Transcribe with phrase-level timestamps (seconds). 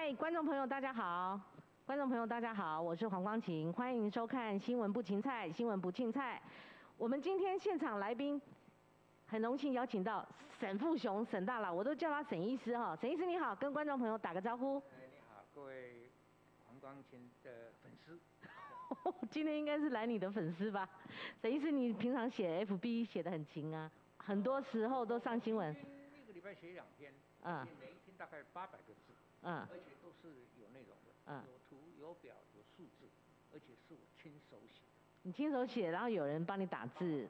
[0.00, 1.40] 嗨，观众朋友大家好，
[1.84, 6.40] 观众朋友大家好，我是黄光琴，欢迎收看新闻不芹菜，新闻不青菜。
[6.96, 8.40] 我们今天现场来宾
[9.26, 10.24] 很荣幸邀请到
[10.60, 12.94] 沈富雄沈大佬，我都叫他沈医师哈。
[12.94, 14.78] 沈医师你好，跟观众朋友打个招呼。
[14.78, 16.08] 哎，你好，各位
[16.64, 18.20] 黄光琴的粉丝。
[19.28, 20.88] 今天应该是来你的粉丝吧？
[21.42, 25.74] 沈医师，你平常写 FB 写的很勤啊，很多时候都上新闻。
[26.22, 29.07] 一个礼拜写两篇，嗯，每一天大概八百个字，
[29.42, 33.06] 嗯，而且都是有内容的，嗯，有图有表有数字，
[33.52, 34.92] 而且是我亲手写的。
[35.22, 37.28] 你亲手写，然后有人帮你打字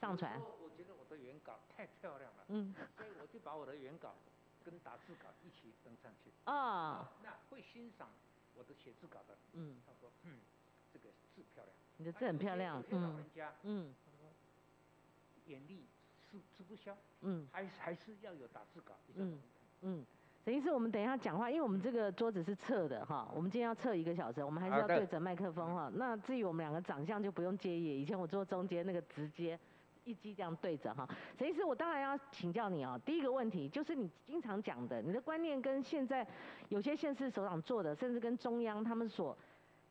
[0.00, 0.40] 上传。
[0.40, 4.14] 我觉得我的原稿太漂亮了，嗯，所以我就把我的原稿
[4.64, 6.30] 跟打字稿一起登上去。
[6.44, 8.08] 啊，那会欣赏
[8.56, 10.38] 我的写字稿的，嗯，他说，嗯。
[10.92, 11.04] 这个
[11.36, 13.24] 字漂亮，你的字很漂亮，嗯，
[13.62, 13.94] 嗯，
[15.46, 15.86] 眼力
[16.28, 19.40] 是吃不消，嗯，还还是要有打字稿，嗯
[19.82, 20.04] 嗯，
[20.42, 25.90] 等于是我们等一下讲话，因为我们这个桌子是侧的哈，我们今天要测一个小时，我们还是要对着麦克风哈。
[25.94, 29.58] 那至于我们两个长相就不用介意，以前我坐中间那个直接
[30.04, 31.06] 一机这样对着哈。
[31.38, 32.98] 沈医师，我当然要请教你哦。
[33.04, 36.26] 第一个问题就是你经常讲的，你的观念跟现在
[36.70, 39.36] 有些县市首长做的，甚至跟中央他们所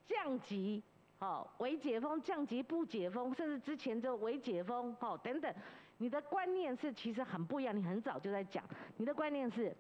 [0.07, 0.81] 降级。
[1.19, 5.53] 好，为解封降级不解封，甚至之前就为解封，好等等，
[5.97, 7.75] 你的观念是其实很不一样。
[7.75, 8.63] 你很早就在讲，
[8.95, 9.75] 你的观念，是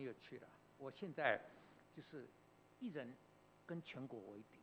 [0.00, 0.46] 很有趣的。
[0.78, 1.38] 我现在
[1.94, 2.26] 就是
[2.80, 3.14] 一人
[3.66, 4.58] 跟全国为敌，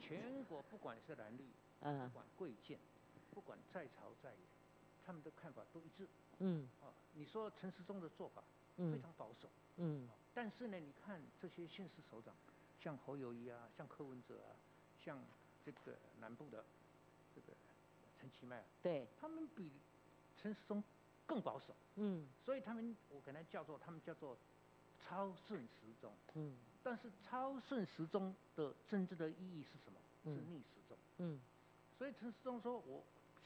[0.00, 1.42] 全国不管是蓝绿，
[1.80, 2.78] 嗯，不管贵贱，
[3.32, 4.38] 不管在朝在野，
[5.04, 6.06] 他们的看法都一致。
[6.38, 8.44] 嗯，啊，你说陈时中的做法
[8.76, 9.48] 非常保守，
[9.78, 12.32] 嗯，但是呢，你看这些县市首长。
[12.80, 14.52] 像侯友谊啊，像柯文哲啊，
[15.02, 15.18] 像
[15.64, 16.62] 这个南部的
[17.34, 17.56] 这个
[18.20, 19.72] 陈其迈啊，对，他们比
[20.36, 20.84] 陈时中
[21.26, 24.36] 更保守，嗯，所以他们我可能叫做他们叫做
[24.98, 29.98] 超顺时钟，嗯，但是超顺时钟的真正的意义是什么？
[30.24, 31.40] 是逆时钟，嗯，
[31.98, 33.04] 所以陈时中说，我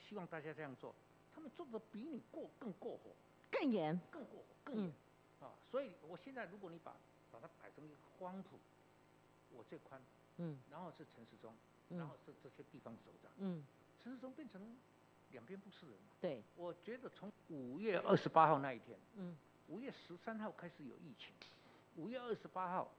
[0.09, 0.95] 希望大家这样做，
[1.35, 3.11] 他们做的比你过更过火，
[3.51, 4.93] 更严，更过火，更严，
[5.41, 6.97] 啊，所以我现在如果你把
[7.33, 8.59] 把它摆成一个光谱。
[9.51, 9.99] 我最宽，
[10.37, 11.55] 嗯，然后是陈时中，
[11.89, 13.65] 然后是这些地方首长，嗯，
[13.99, 14.77] 陈时中变成
[15.33, 16.13] 两边不是人嘛？
[16.21, 19.37] 对，我觉得从五月二十八号那一天，嗯，
[19.69, 21.35] 五月十三号开始有疫情，
[21.97, 22.91] 五月二十八号，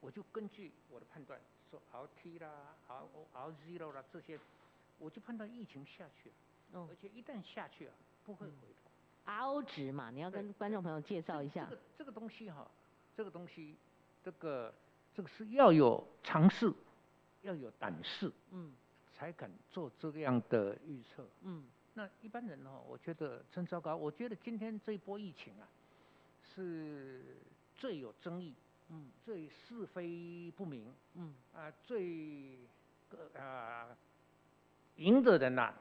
[0.00, 1.40] 我就根据我的判断
[1.70, 4.38] 说，RT 啦、R O、R Zero 啦这些，
[4.98, 6.34] 我就判断疫情下去了，
[6.72, 7.94] 嗯，而且一旦下去啊，
[8.24, 8.90] 不会回头。
[9.24, 11.66] R 值嘛，你要跟观众朋友介绍一下。
[11.68, 12.66] 这个这个东西哈，
[13.16, 13.76] 这个东西，
[14.22, 14.74] 这个。
[15.14, 16.72] 这个是要有尝试，
[17.42, 18.72] 要有胆识，嗯，
[19.12, 21.64] 才敢做这样的预测，嗯。
[21.98, 22.70] 那一般人呢？
[22.86, 23.96] 我觉得真糟糕。
[23.96, 25.66] 我觉得今天这一波疫情啊，
[26.54, 27.20] 是
[27.74, 28.54] 最有争议，
[28.88, 32.56] 嗯，最是非不明，嗯，啊，最
[33.08, 33.88] 个啊，
[34.94, 35.74] 赢的人呐，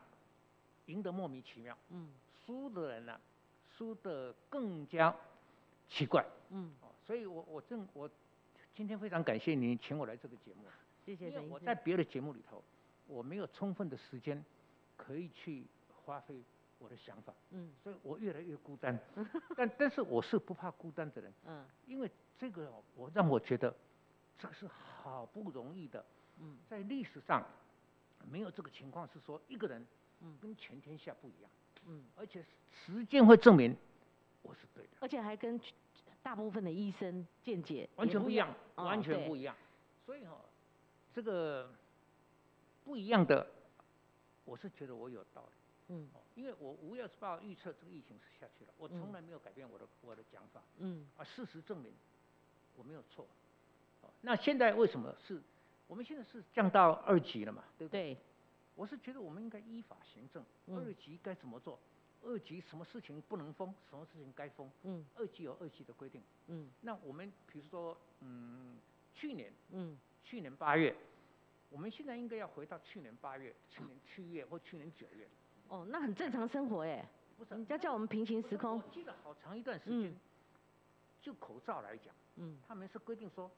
[0.87, 2.09] 赢得莫名其妙，嗯，
[2.43, 3.21] 输的人呢，
[3.77, 5.15] 输得更加
[5.87, 6.73] 奇怪，嗯。
[7.05, 8.09] 所以我我正我。
[8.73, 10.63] 今天非常感谢您请我来这个节目，
[11.05, 11.29] 谢谢。
[11.29, 12.63] 因为我在别的节目里头，
[13.07, 14.43] 我没有充分的时间
[14.95, 15.65] 可以去
[16.07, 16.41] 发挥
[16.79, 18.97] 我的想法，嗯，所以我越来越孤单。
[19.57, 22.09] 但但是我是不怕孤单的人，嗯，因为
[22.39, 23.75] 这个我让我觉得
[24.37, 26.05] 这个是好不容易的，
[26.39, 27.45] 嗯，在历史上
[28.31, 29.85] 没有这个情况是说一个人，
[30.21, 31.51] 嗯，跟全天下不一样，
[31.85, 32.41] 嗯，而且
[32.71, 33.75] 时间会证明
[34.41, 35.59] 我是对的，而且还跟。
[36.23, 39.55] 大部分的医生见解完全不一样，完全不一样。
[40.05, 40.37] 所以哈，
[41.13, 41.71] 这个
[42.83, 43.47] 不一样的，
[44.43, 45.56] 我是觉得我有道理。
[45.89, 50.61] 嗯，因为我五月二十八号预测这个疫情是下去了，我从来没有改变我的我的讲法。
[50.77, 51.93] 嗯，啊，事实证明
[52.75, 53.27] 我没有错。
[54.01, 55.41] 哦那现在为什么是？
[55.87, 57.63] 我们现在是降到二级了嘛？
[57.77, 58.17] 对不对？
[58.75, 61.79] 我是觉得我们应该依法行政，二级该怎么做？
[62.23, 64.69] 二级什么事情不能封，什么事情该封？
[64.83, 66.21] 嗯，二级有二级的规定。
[66.47, 68.77] 嗯，那我们比如说，嗯，
[69.15, 70.93] 去年，嗯，去年八月，
[71.69, 75.27] 我们现在应该要回到去年八月、去年七月或去年九月。
[75.69, 77.05] 哦，那很正常生活哎。
[77.37, 78.77] 不是，你要叫我们平行时空。
[78.77, 80.15] 我记得好长一段时间，
[81.21, 83.49] 就口罩来讲，嗯，他们是规定说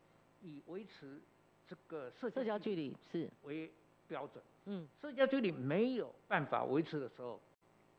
[0.41, 1.21] 以维持
[1.67, 3.29] 这个社社交距离是。
[3.43, 3.71] 为
[4.07, 4.43] 标准。
[4.65, 7.39] 嗯，社交距离没有办法维持的时候。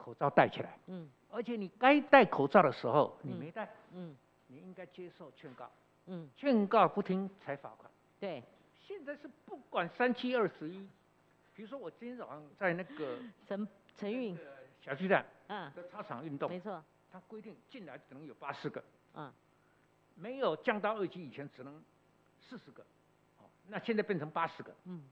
[0.02, 4.16] 口罩戴起来，嗯，而且你该戴口罩的时候你没戴，嗯，
[4.46, 5.70] 你应该接受劝告，
[6.06, 8.42] 嗯，劝告不听才罚款，对，
[8.80, 10.88] 现在是不管三七二十一，
[11.54, 13.18] 比如说我今天早上在那个
[14.00, 14.38] 陈陈运
[14.80, 16.82] 小巨蛋，嗯，的操场运动，没错，
[17.12, 18.82] 他规定进来只能有八十个，
[19.14, 19.30] 嗯，
[20.14, 21.82] 没有降到二级以前只能
[22.40, 22.82] 四十个，
[23.38, 25.04] 哦，那现在变成八十个，嗯，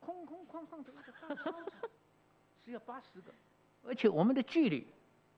[0.00, 1.64] 空空旷旷的一个大操场。
[2.64, 3.32] 只有八十个，
[3.82, 4.86] 而且我们的距离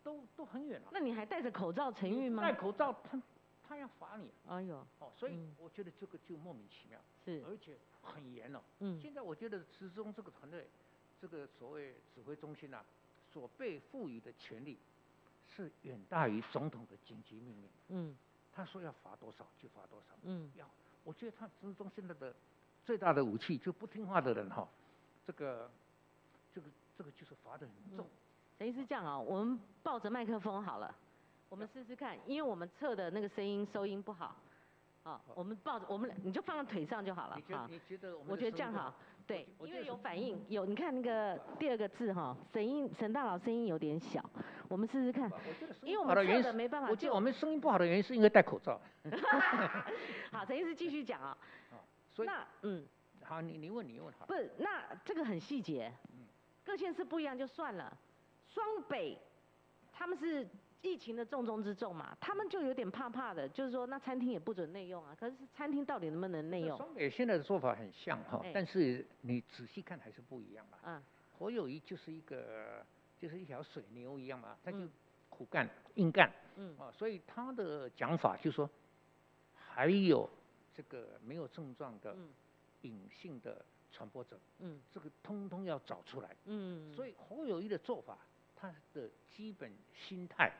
[0.02, 0.88] 都都很远了。
[0.90, 2.42] 那你还戴着口罩陈运吗？
[2.42, 3.22] 戴口罩，他
[3.68, 4.28] 他要罚你。
[4.48, 8.60] 哎呦，哦，所以我觉得这个就莫名其妙，是，而且很严哦。
[8.80, 10.66] 嗯，现在我觉得始终这个团队，
[11.20, 12.82] 这个所谓指挥中心呐，
[13.32, 14.78] 所被赋予的权力。
[15.52, 17.68] 是远大于总统的紧急命令。
[17.88, 18.16] 嗯，
[18.52, 20.14] 他说要罚多少就罚多少。
[20.22, 20.64] 嗯，要，
[21.02, 22.32] 我觉得他之中现在的
[22.84, 24.68] 最大的武器就不听话的人哈，
[25.26, 25.68] 这个，
[26.54, 28.06] 这个，这个就是罚的很重。
[28.58, 30.94] 等于是这样啊，我们抱着麦克风好了，
[31.48, 34.36] 我们试试看，因为我们测的那个声音收音不好，
[35.02, 37.34] 好，我们抱着我们你就放在腿上就好了。
[37.36, 37.68] 你觉得？
[37.68, 38.16] 你觉得？
[38.16, 38.94] 我觉得这样好。
[39.30, 44.20] 对，因为有反应，有你看那个第二个字哈，声音沈大佬声音有点小，
[44.66, 45.30] 我们试试看。
[45.84, 46.90] 因为我们测的没办法。
[46.90, 48.80] 我记得我们声音不好的原因是因为戴口罩。
[50.32, 51.38] 好，陈医师继续讲啊。
[52.10, 52.84] 所以那嗯，
[53.22, 54.26] 好，你你问你问好。
[54.26, 55.92] 不是，那这个很细节，
[56.64, 57.96] 各县市不一样就算了，
[58.48, 59.16] 双北
[59.92, 60.44] 他们是。
[60.82, 65.14] 疫情的重中之重嘛，他们就有点怕怕的，就是说那餐厅也不准内用啊。
[65.18, 66.76] 可是餐厅到底能不能内用？
[66.76, 70.78] 双北现在的做法很像哈，但是你仔细看还是不一样嘛。
[70.84, 71.02] 嗯。
[71.38, 72.84] 侯友谊就是一个
[73.18, 74.78] 就是一条水牛一样嘛，他就
[75.28, 76.32] 苦干硬干。
[76.56, 76.74] 嗯。
[76.78, 78.68] 啊，所以他的讲法就是说，
[79.54, 80.28] 还有
[80.74, 82.16] 这个没有症状的
[82.82, 83.62] 隐性的
[83.92, 86.34] 传播者，嗯，这个通通要找出来。
[86.46, 86.90] 嗯。
[86.94, 88.16] 所以侯友谊的做法，
[88.56, 90.50] 他的基本心态。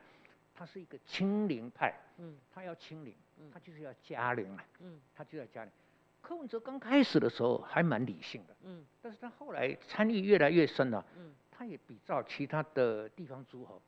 [0.61, 5.73] 他是一个清零派，嗯，他要清零，嗯，他就是要加零啊，嗯，他就要加零。
[6.21, 13.81] 柯文哲刚开始的时候还蛮理性的，嗯，但是他后来参与越来越深了，嗯，他也比照其他的地方诸侯，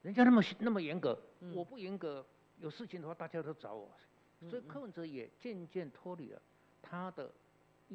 [0.00, 1.14] 人家那么那么严格，
[1.54, 2.24] 我不严格，
[2.56, 3.90] 有事情的话大家都找我，
[4.48, 6.40] 所以柯文哲也渐渐脱离了
[6.80, 7.30] 他的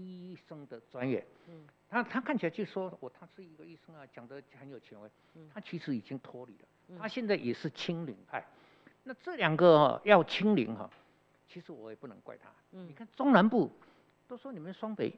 [0.06, 6.98] 医生的专业，嗯，他他看起来就说我他是一个医生啊，讲的很有权威，嗯，他其实已经脱离了。
[7.00, 8.44] 他现在也是清零派，
[9.04, 10.90] 那这两个要清零哈，
[11.48, 12.50] 其实我也不能怪他。
[12.72, 12.88] 嗯。
[12.88, 13.72] 你看中南部
[14.28, 15.14] 都说你们双北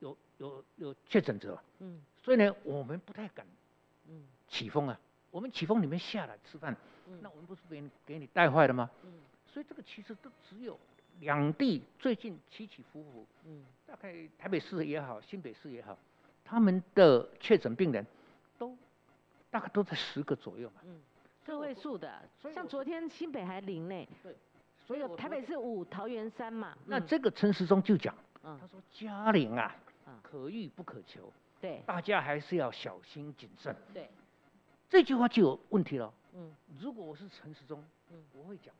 [0.00, 3.46] 有有有确诊者，嗯，所以呢我们不太敢，
[4.08, 4.98] 嗯，起风啊，
[5.30, 6.76] 我们起风你们下来吃饭，
[7.06, 7.20] 嗯。
[7.22, 8.90] 那我们不是给你给你带坏了吗？
[9.04, 9.12] 嗯，
[9.46, 10.78] 所以这个其实都只有
[11.20, 15.96] 两地最近起起伏伏，嗯，大概台北市也好，新北市也好，
[16.44, 18.06] 他们的确诊病人
[18.58, 18.76] 都。
[19.50, 21.00] 大概都在十个左右嘛，嗯，
[21.46, 22.22] 个位数的，
[22.52, 24.36] 像昨天新北还零呢，对，
[24.86, 26.76] 所以台北是五，桃园三嘛。
[26.84, 29.74] 那这个陈时中就讲，他说嘉陵啊，
[30.22, 31.32] 可遇不可求，
[31.62, 33.74] 对，大家还是要小心谨慎。
[33.94, 34.10] 对，
[34.90, 36.12] 这句话就有问题了。
[36.34, 38.74] 嗯，如果我是陈时中，嗯，我会讲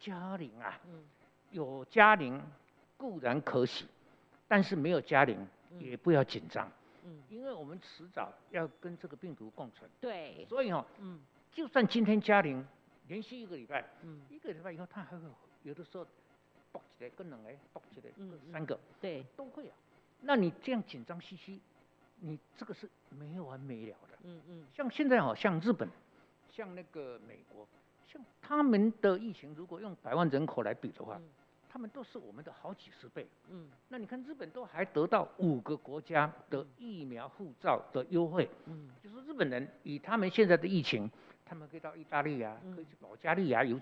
[0.00, 1.04] 嘉陵啊，嗯，
[1.50, 2.40] 有嘉陵
[2.96, 3.86] 固然可喜，
[4.48, 5.46] 但是没有嘉陵
[5.78, 6.70] 也不要紧张。
[7.04, 9.88] 嗯，因为我们迟早要跟这个病毒共存。
[10.00, 10.44] 对。
[10.48, 11.20] 所以哦，嗯，
[11.52, 12.66] 就算今天嘉玲
[13.08, 15.22] 连续一个礼拜，嗯，一个礼拜以后，他还会
[15.62, 16.06] 有的时候
[16.72, 19.74] 爆起来，更冷哎，爆起来，嗯，三个，对，都会啊。
[20.22, 21.60] 那你这样紧张兮兮，
[22.20, 24.18] 你这个是没完没了的。
[24.24, 24.66] 嗯嗯。
[24.74, 25.88] 像现在哦，像日本，
[26.50, 27.68] 像那个美国，
[28.06, 31.20] 像他们的疫情，如果用百万人口来比的话。
[31.68, 41.10] 他们都是我们的好几十倍，嗯，那你看日本都还得到五个国家的疫苗护照的优惠，嗯，就是日本人以他们现在的疫情，
[41.44, 43.78] 他们可以到意大利啊，可以去保加利亚游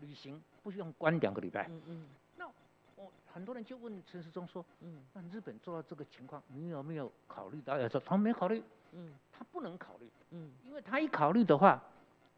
[0.00, 2.06] 旅行，不需要关两个礼拜，嗯嗯，
[2.38, 2.48] 那
[2.96, 7.78] 我很多人就问陈世忠说，嗯，那日本做到这个情况，你有没有考虑到？
[7.78, 8.60] 要说他没考虑，
[8.90, 11.80] 嗯，他不能考虑，嗯，因为他一考虑的话。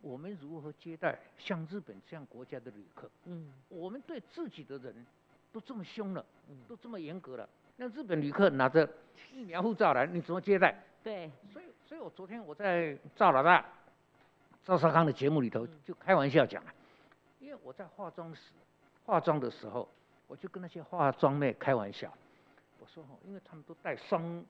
[0.03, 3.11] 我们如何接待像日本这样国家的旅客？
[3.25, 5.07] 嗯，我们对自己的人
[5.53, 8.89] 都这么凶了，嗯，都这么严格了，那日本旅客拿着
[9.33, 10.75] 疫苗护照来，你怎么接待？
[11.03, 13.65] 对，所以，所以我昨天我在赵老大
[14.65, 16.73] 赵少康的节目里头就开玩笑讲了，
[17.39, 18.53] 因为我在化妆室
[19.05, 19.89] 化妆的时候，
[20.27, 22.13] 我就跟那些化妆妹开玩笑，
[22.79, 24.45] 我说哈，因为他们都戴双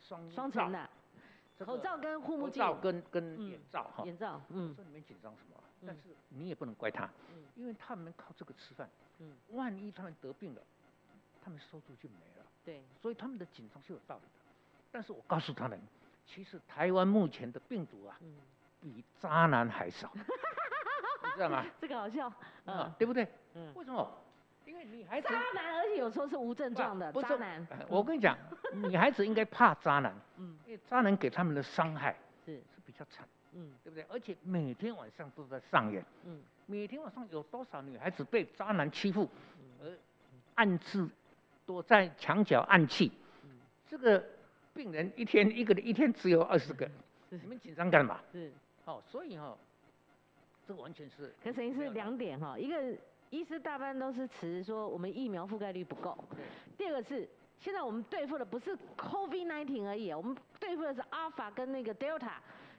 [0.00, 0.90] 双双层的。
[1.58, 5.60] 口罩跟护目镜，口罩跟跟眼罩哈，眼罩，嗯，说你们紧张什么？
[5.86, 10.62] 但是你也不能怪他，嗯，因为他们靠这个吃饭，嗯，万一他们得病了，
[11.44, 14.28] 他们收入就没了，对，所以他们的紧张是有道理的。
[14.90, 15.78] 但是我告诉他们，
[16.26, 18.36] 其实台湾目前的病毒啊，嗯，
[18.80, 21.64] 比渣男还少，你知道吗？
[21.80, 22.32] 这个好笑，
[22.64, 23.28] 嗯，对不对？
[23.54, 24.10] 嗯，为什么？
[24.66, 27.66] 因为女孩子渣男，而且有时候是无症状的渣男。
[27.88, 28.36] 我跟你讲，
[28.72, 34.04] 女孩子应该怕渣男，嗯，因为渣男给他们的伤害是是比较惨，嗯，对不对？
[34.08, 39.28] 而且每天晚上都在上演，嗯，每天晚上有多少女孩子被渣男欺负，
[39.82, 39.90] 而
[40.54, 41.08] 暗自
[41.66, 43.12] 躲在墙角暗气？
[43.86, 44.24] 这个
[44.72, 46.90] 病人一天一个一天只有二十个，
[47.28, 48.20] 你们紧张干嘛？
[48.32, 48.50] 是，
[48.86, 49.56] 哦，所以哈，
[50.66, 51.32] 这完全是。
[51.42, 52.76] 可等于是两点哈，一个
[53.34, 56.16] 医师大半都是持说我们疫苗覆盖率不够，
[56.78, 62.34] 第二个是现在我们对付的不是 COVID-19 而已，我们对付的是 Alpha 跟那个 Delta。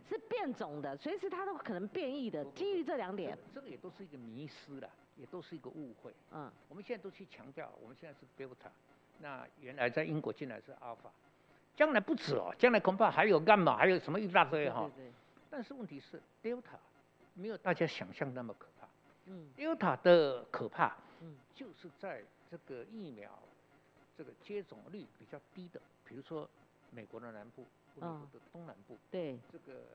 [0.08, 2.46] 是变种的，随时它都可能变异的。
[2.52, 6.14] 基于这两点，这个也都是一个迷失了，也都是一个误会。
[6.32, 8.70] 嗯，我们现在都去强调，我们现在是 Delta，
[9.18, 11.10] 那原来在英国进来是 Alpha，
[11.76, 14.88] 将来不止哦，将来恐怕还有伽马，还有什么一大堆哈。
[14.96, 15.12] 对对。
[15.50, 16.78] 但是问题是 Delta
[17.34, 18.68] 没有大家想象那么可
[19.26, 19.32] 怕。
[19.32, 19.48] 嗯。
[19.58, 23.32] Delta 的可怕，嗯，就是在这个疫苗
[24.18, 26.50] 这个接种率比较低的，比如说
[26.92, 27.66] 美国的南部。
[28.02, 29.40] 嗯，的东南部，对。
[29.50, 29.86] 这个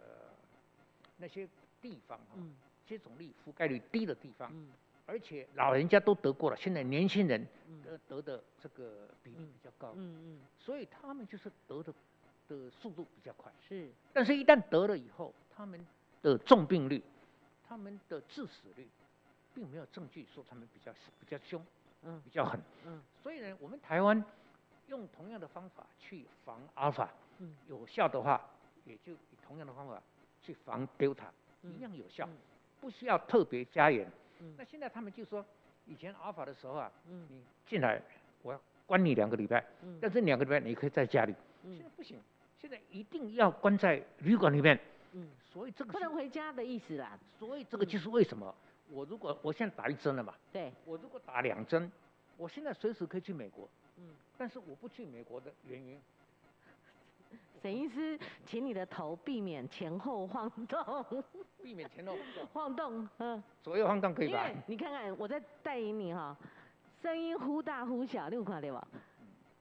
[1.18, 1.46] 那些
[1.82, 2.38] 地方哈，
[2.86, 4.70] 接种率覆盖率低的地方，嗯，
[5.04, 7.46] 而且老人家都得过了，现在年轻人
[7.84, 11.92] 得得的这个比例比较高，嗯嗯，所以他们就是得的
[12.48, 15.78] 的速度比较快，是，但是一旦得了以后，他们
[16.22, 17.04] 的重病率，
[17.68, 18.88] 他们的致死率，
[19.60, 20.90] 并没有证据说他们比较
[21.20, 21.62] 比较凶，
[22.02, 24.24] 嗯，比较狠，嗯，所以呢，我们台湾
[24.86, 27.10] 用同样的方法去防阿尔法。
[27.68, 28.40] 有效的话，
[28.86, 30.02] 也就以同样的方法
[30.42, 31.28] 去防 Delta，
[31.62, 32.26] 一样有效，
[32.80, 34.10] 不需要特别加严。
[34.56, 35.44] 那现在他们就说，
[35.86, 38.00] 以前 Alpha 的时候啊，你进来
[38.40, 39.62] 我要关你两个礼拜，
[40.00, 41.34] 但这两个礼拜你可以在家里。
[41.62, 42.18] 现在不行，
[42.58, 44.80] 现在一定要关在旅馆里面。
[45.12, 47.18] 嗯，所以这个不能回家的意思啦。
[47.38, 48.54] 所以这个就是为什么
[48.90, 51.90] 我如果我现在打一针了嘛，对，我如果打两针，
[52.36, 53.68] 我现在随时可以去美国。
[53.96, 56.00] 嗯，但是我不去美国的原因。
[57.62, 61.24] 沈医师，请你的头避免前后晃动。
[61.62, 62.16] 避免前后
[62.52, 63.42] 晃动， 嗯。
[63.62, 64.48] 左右晃动可以吧？
[64.66, 66.34] 你看看，我在带领你哈，
[67.02, 68.88] 声音忽大忽小，你有看到吧？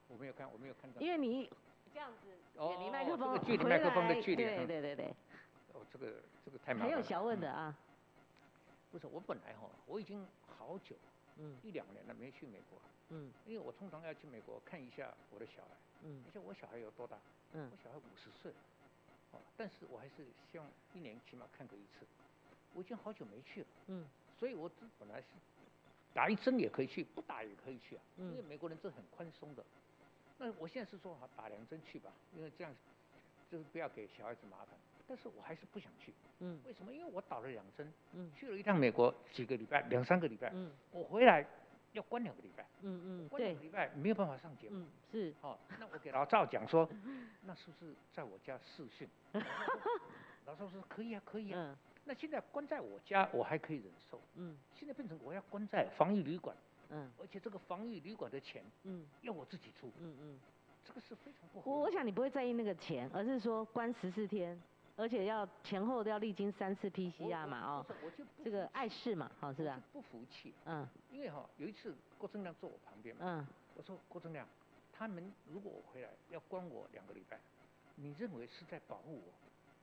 [0.08, 1.02] 我没有看，我没有看到。
[1.02, 1.50] 因为你
[1.94, 4.44] 这样子远离麦克风，距离麦克风的距离。
[4.44, 5.14] 对对对对。
[5.74, 6.14] 哦，这个
[6.46, 6.90] 这个太麻烦。
[6.90, 7.76] 还有小问的啊。
[8.92, 10.96] 不是，我本来哈，我已经好久，
[11.38, 12.80] 嗯，一两年了没去美国，
[13.10, 15.70] 嗯，因为我通常要去美国看一下我的小孩，
[16.04, 17.18] 嗯，而且我小孩有多大？
[17.54, 18.52] 嗯，我小孩五十岁，
[19.32, 22.06] 哦，但是我还是希望一年起码看个一次。
[22.74, 24.06] 我已经好久没去了，嗯，
[24.38, 24.70] 所以我
[25.00, 25.28] 本来是
[26.14, 29.64] 打一针也可以去，不打也可以去啊，因为美国人这很宽松的。
[30.38, 32.74] 那我现在是说好打两针去吧，因为这样
[33.52, 34.68] 就是不要给小孩子麻烦。
[35.10, 36.94] 但是我还是不想去，嗯，为什么？
[36.94, 41.44] 因为我打了两针，嗯，去了一趟美国几个礼拜，两三个礼拜，嗯，我回来。
[41.94, 46.88] 要关两个礼拜，嗯嗯，关两个礼拜没有办法上节目，嗯是，好，那我给老赵讲说，
[47.42, 49.10] 那是不是在我家试训？
[50.46, 51.76] 老赵说可以啊，可以啊。
[52.06, 56.56] 那现在关在我家我还可以忍受，嗯，现在变成我要关在防疫旅馆，
[56.90, 60.40] 嗯，而且这个防疫旅馆的钱，嗯，要我自己出，嗯嗯，
[60.86, 61.72] 这个是非常不好。
[61.72, 64.62] 我我想你不会在意那个钱，而是说关十四天。
[65.00, 67.86] 而且要前后都要历经三次 PCR 嘛，哦，
[68.44, 69.82] 这个碍事嘛，好是吧？
[69.94, 74.46] 不服气，嗯，因为哈有一次郭正亮坐我旁边嘛，嗯，我说郭正亮，
[74.92, 77.40] 他们如果我回来要关我两个礼拜，
[77.96, 79.32] 你认为是在保护我，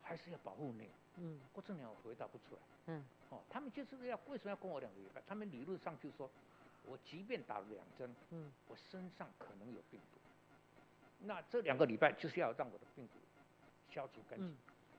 [0.02, 0.90] 还是要保护你？
[1.16, 5.22] 嗯，郭正亮回答不出来，嗯，哦，他们就是要为什么要关我两个礼拜？
[5.26, 6.30] 他们理论上就说，
[6.84, 10.20] 我即便打了两针，嗯，我身上可能有病毒，
[11.20, 13.14] 那这两个礼拜就是要让我的病毒
[13.90, 14.54] 消除干净。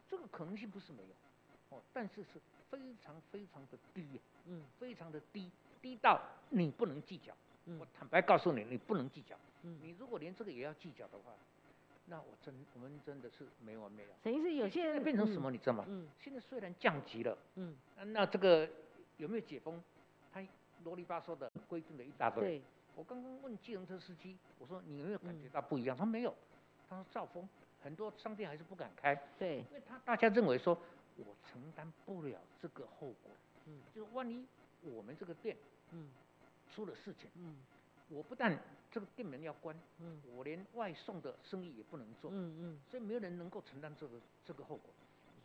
[0.09, 7.33] 这个可能性不是没有，哦，但是是非常非常的低，嗯，非常的低，低到你不能计较。
[7.79, 9.35] 我坦白告诉你，你不能计较。
[9.63, 11.33] 嗯，你如果连这个也要计较的话，
[12.05, 14.15] 那我真我们真的是没完没了。
[14.23, 15.83] 等于是有些人变成什么，你知道吗？
[15.89, 18.69] 嗯，现在虽然降级了，嗯，那这个
[19.17, 19.83] 有没有解封？
[20.31, 20.41] 他
[20.85, 22.43] 啰里吧嗦的规定了一大堆。
[22.43, 22.61] 对。
[22.95, 25.95] 我刚刚问计程车司机，我说你有没有感觉到不一样？
[25.95, 26.33] 他说没有，
[26.89, 27.47] 他说兆丰。
[27.88, 30.77] 很多商店还是不敢开，对，因为他大家认为说，
[31.15, 33.32] 我承担不了这个后果，
[33.65, 34.46] 嗯，就是万一
[34.82, 35.56] 我们这个店，
[35.91, 36.10] 嗯，
[36.70, 37.56] 出了事情，嗯，
[38.10, 38.60] 我不但
[38.91, 44.94] 这个店门要关，嗯，我连外送的生意也不能做，嗯嗯，所以没有人能够承担这个这个后果，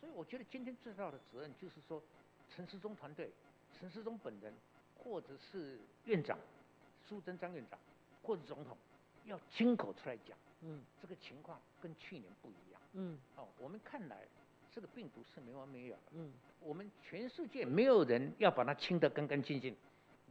[0.01, 2.03] 所以我觉得今天最大的责任就是说，
[2.53, 3.31] 陈世忠团队，
[3.79, 4.53] 陈世忠本人，
[4.99, 6.37] 或者是院长
[7.07, 7.79] 苏贞张院长，
[8.21, 8.77] 或者总统，
[9.27, 10.37] 要亲口出来讲。
[10.62, 12.81] 嗯，这个情况跟去年不一样。
[12.95, 14.26] 嗯，哦，我们看来
[14.73, 15.99] 这个病毒是没完没了。
[16.12, 19.76] 嗯，我们全世界没有人要把它清得干干净净。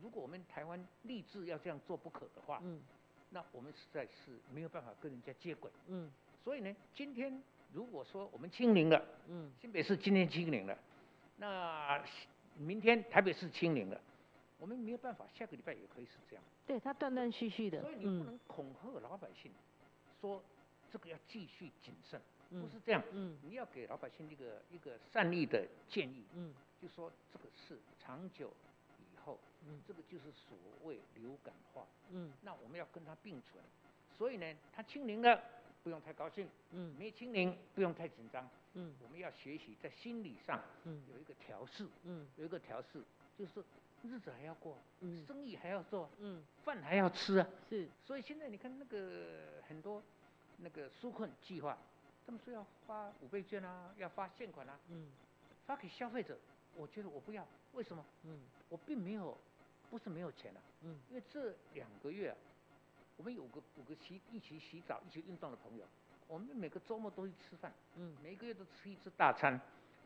[0.02, 2.82] 如果我们台湾立志要这样做不可的话，嗯，
[3.30, 5.70] 那我们实在是没有办法跟人家接轨。
[5.88, 6.12] 嗯，
[6.44, 10.78] 所以呢，今天如果说我们清零了，嗯，新北市今天清零了，
[11.38, 12.04] 那
[12.58, 14.02] 明天台北市清零了，
[14.58, 16.44] 我们没有办法，下个礼拜也可以是这样。
[16.66, 19.52] 对他断断续续的，所以你不能恐吓老百姓，
[20.22, 20.42] 说
[20.92, 23.04] 这个要继续谨慎，不是这样。
[23.12, 26.24] 嗯，你要给老百姓一个一个善意的建议。
[26.36, 28.54] 嗯，就说这个是长久
[29.00, 31.88] 以后，嗯，这个就是所谓流感化。
[32.12, 33.64] 嗯，那我们要跟它并存。
[34.16, 35.42] 所以呢，它清零了，
[35.84, 36.48] 不用太高兴。
[36.70, 38.48] 嗯，没清零，不用太紧张。
[38.74, 41.88] 嗯，我们要学习在心理上，嗯，有一个调试。
[42.04, 43.04] 嗯，有一个调试，
[43.36, 43.64] 就是。
[44.04, 50.02] 日子还要过，嗯，生意还要做，嗯，饭还要吃啊，是，所以现在你看那个很多
[50.58, 51.78] 那个纾困计划，
[52.26, 55.08] 他们说要发五倍券啊，要发现款啊，嗯，
[55.66, 56.38] 发给消费者，
[56.76, 58.04] 我觉得我不要，为什么？
[58.24, 58.40] 嗯，
[58.70, 59.38] 我并没有，
[59.90, 62.36] 不是没有钱啊，嗯，因为这两个月，
[63.18, 65.86] 我们有个五个洗一起洗澡、一起运动的朋友，
[66.28, 69.60] 我们每个周末都去吃饭，嗯，每个月都吃一次大餐，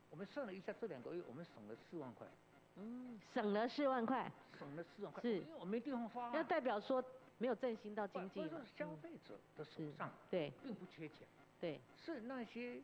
[0.09, 2.27] 我们算了一下，这两个月我们省了四万块。
[2.77, 6.33] 嗯，省了四万块，省了四万块，是，因为我没地方花。
[6.35, 7.03] 要代表说
[7.37, 8.65] 没有振兴到经济了。
[8.77, 11.27] 消费者的手上，对，并不缺钱，
[11.59, 12.81] 对，是那些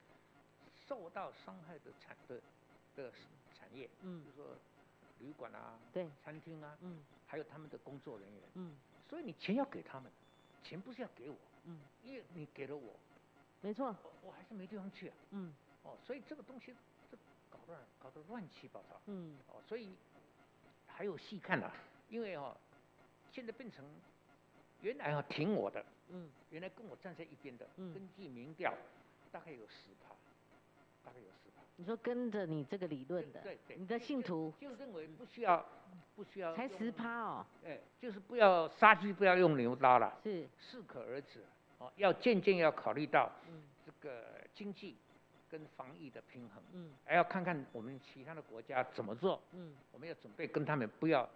[0.87, 2.41] 受到伤害的产的
[2.95, 3.11] 的
[3.53, 4.55] 产业，嗯，比如说
[5.19, 8.75] 旅馆啊，对，餐厅啊，嗯，还有他们的工作人员，嗯，
[9.09, 10.11] 所以你钱要给他们，
[10.63, 12.93] 钱不是要给我，嗯，因为你给了我，
[13.59, 16.73] 没错，我还是没地方去啊，嗯，哦，所以这个东西。
[17.67, 19.89] 乱搞得乱七八糟，嗯，哦，所以
[20.87, 21.71] 还有戏看啊，
[22.09, 22.55] 因为哦，
[23.31, 23.85] 现在变成
[24.81, 28.73] 原来啊挺我的，嗯，原来跟我站在一边的，嗯，根据民调
[29.31, 30.13] 大概有十趴，
[31.03, 31.61] 大概有十趴。
[31.77, 35.65] 你说跟着你这个理论的，对对，你的信徒就认为不需要
[36.15, 40.47] 不需要，才十趴哦，哎，就是不要杀鸡不要用牛刀了，是。
[40.59, 41.43] 适可而止，
[41.79, 44.97] 哦，要渐渐要考虑到，嗯，这个经济。
[45.51, 51.27] 跟防疫的平衡，嗯，还要看看我们其他的国家怎么做，嗯，我们要准备跟他们不要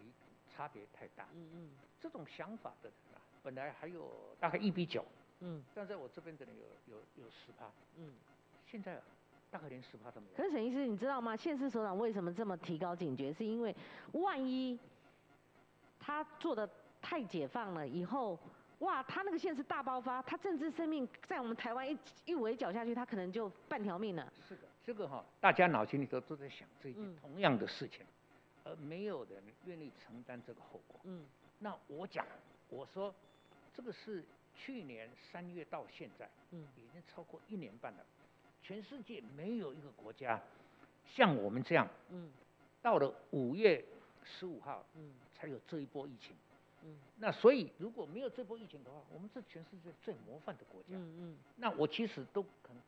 [0.00, 0.12] 离
[0.52, 1.70] 差别太大，嗯嗯，
[2.00, 5.04] 这种想法的人啊，本来还有大概一比九，
[5.38, 8.12] 嗯，但在我这边的人有有有十趴，嗯，
[8.66, 9.00] 现在
[9.48, 10.36] 大概连十趴都没有。
[10.36, 11.36] 可是沈医师，你知道吗？
[11.36, 13.32] 县市首长为什么这么提高警觉？
[13.32, 13.72] 是因为
[14.12, 14.76] 万一
[16.00, 16.68] 他做的
[17.00, 18.36] 太解放了以后。
[18.82, 24.32] 哇，他那个线是大爆发，他政治生命在我们台湾一一围剿下去，他可能就半条命了。
[24.48, 28.04] 是的，这个哈，大家脑筋里头都在想这件同样的事情，
[28.64, 31.00] 而没有人愿意承担这个后果。
[31.04, 31.24] 嗯，
[31.60, 32.26] 那我讲，
[32.70, 33.14] 我说，
[33.72, 34.24] 这个是
[34.56, 38.04] 去年三月到现在，嗯，已经超过一年半了，
[38.64, 40.40] 全世界没有一个国家
[41.06, 42.32] 像我们这样，嗯，
[42.82, 43.84] 到了五月
[44.24, 46.34] 十五号，嗯，才有这一波疫情。
[46.84, 50.88] 嗯，那所以如果没有这波疫情的话，我们是全世界最模范的国家。
[50.90, 51.38] 嗯嗯。
[51.56, 52.82] 那我其实都可能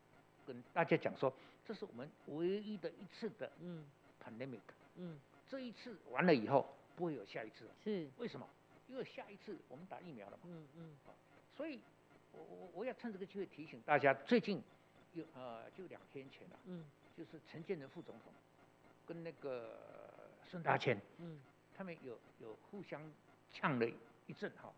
[0.47, 1.33] 跟大家讲说，
[1.65, 3.87] 这是我们唯一的一次的嗯
[4.23, 4.61] pandemic。
[4.97, 5.21] 嗯。
[5.49, 7.69] 这一次完了以后，不会有下一次。
[7.83, 8.09] 是。
[8.19, 8.49] 为什么？
[8.89, 10.43] 因为下一次我们打疫苗了嘛。
[10.47, 10.97] 嗯嗯。
[11.57, 11.79] 所以，
[12.33, 14.61] 我我我要趁这个机会提醒大家，最近
[15.13, 16.85] 有呃就两天前了，嗯，
[17.17, 18.33] 就是陈建仁副总统
[19.07, 19.79] 跟那个
[20.43, 21.41] 孙大千，嗯，
[21.77, 23.01] 他们有有互相。
[23.55, 23.87] 呛了
[24.27, 24.71] 一阵哈，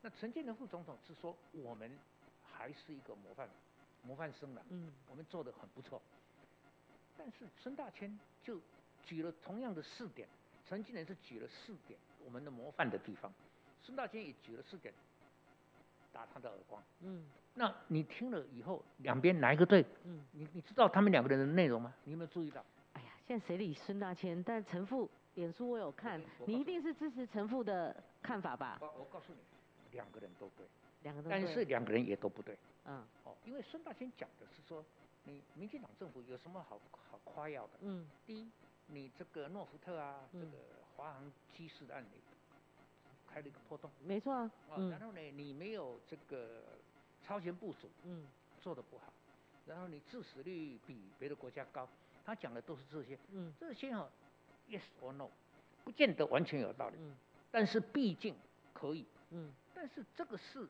[0.00, 1.90] 那陈建仁副总统是说我们
[2.42, 3.46] 还是一个模范
[4.02, 6.00] 模范生了，嗯，我们做的很不错。
[7.16, 8.58] 但是孙大千就
[9.04, 10.26] 举了同样的四点，
[10.66, 13.30] 陈建仁是举了四点我们的模范的地方，
[13.82, 14.92] 孙大千也举了四点
[16.10, 19.84] 打他的耳光，嗯，那你听了以后两边哪一个对？
[20.04, 21.92] 嗯，你你知道他们两个人的内容吗？
[22.04, 22.64] 你有没有注意到？
[22.94, 24.42] 哎呀，现在谁理孙大千？
[24.42, 25.08] 但陈副。
[25.34, 28.78] 脸书我有看，你一定是支持陈父的看法吧？
[28.82, 29.38] 我我告诉你，
[29.92, 30.66] 两个人都对，
[31.02, 32.58] 两个都对，但是两个人也都不对。
[32.84, 34.84] 嗯，哦，因为孙大千讲的是说，
[35.24, 36.78] 你民进党政府有什么好
[37.10, 37.70] 好夸耀的？
[37.80, 38.50] 嗯，第一，
[38.88, 40.58] 你这个诺福特啊，这个
[40.96, 42.08] 华航机师的案例
[43.26, 44.50] 开了一个破洞，没错啊。
[44.76, 46.62] 嗯，然后呢，你没有这个
[47.24, 48.26] 超前部署，嗯，
[48.60, 49.10] 做的不好，
[49.66, 51.88] 然后你致死率比别的国家高，
[52.22, 54.06] 他讲的都是这些，嗯，这些哈。
[54.72, 55.28] Yes or no，
[55.84, 57.14] 不见得完全有道理，嗯，
[57.50, 58.34] 但是毕竟
[58.72, 60.66] 可以，嗯，但是这个是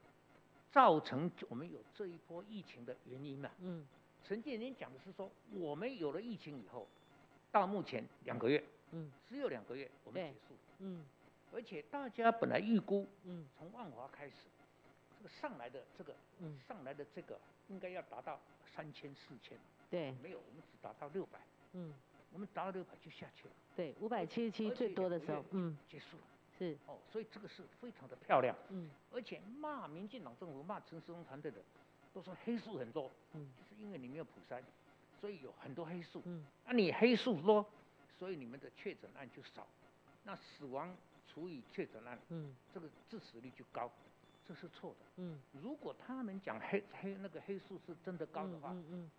[0.72, 3.86] 造成我们有这一波疫情的原因嘛，嗯，
[4.24, 6.88] 陈建林讲的是说，我们有了疫情以后，
[7.52, 11.06] 到目前两个月，嗯，只有两个月我们结束，嗯，
[11.52, 14.34] 而且大家本来预估，嗯，从万华开始，
[15.16, 17.38] 这个上来的这个，嗯，上来的这个
[17.68, 18.40] 应该要达到
[18.74, 19.56] 三千四千，
[19.88, 21.38] 对，没有，我们只达到六百，
[21.74, 21.94] 嗯。
[22.32, 26.22] 我们达到六百就下去了，对，五百七十七最多的时候，嗯，结束了，
[26.58, 31.60] 是，哦，所以这个是非常的漂亮，嗯，而且骂民进党政府、骂陈世忠团队的，
[32.12, 34.62] 都说黑数很多，嗯，就是因为你没有普筛，
[35.20, 37.64] 所以有很多黑数，嗯，那你黑数多，
[38.18, 39.66] 所以你们的确诊案就少，
[40.24, 40.96] 那死亡
[41.28, 43.90] 除以确诊案，嗯，这个致死率就高，
[44.48, 44.96] 这是错的。
[45.16, 49.10] 嗯，如果他们讲黑黑那个黑数是真的高的话，嗯嗯，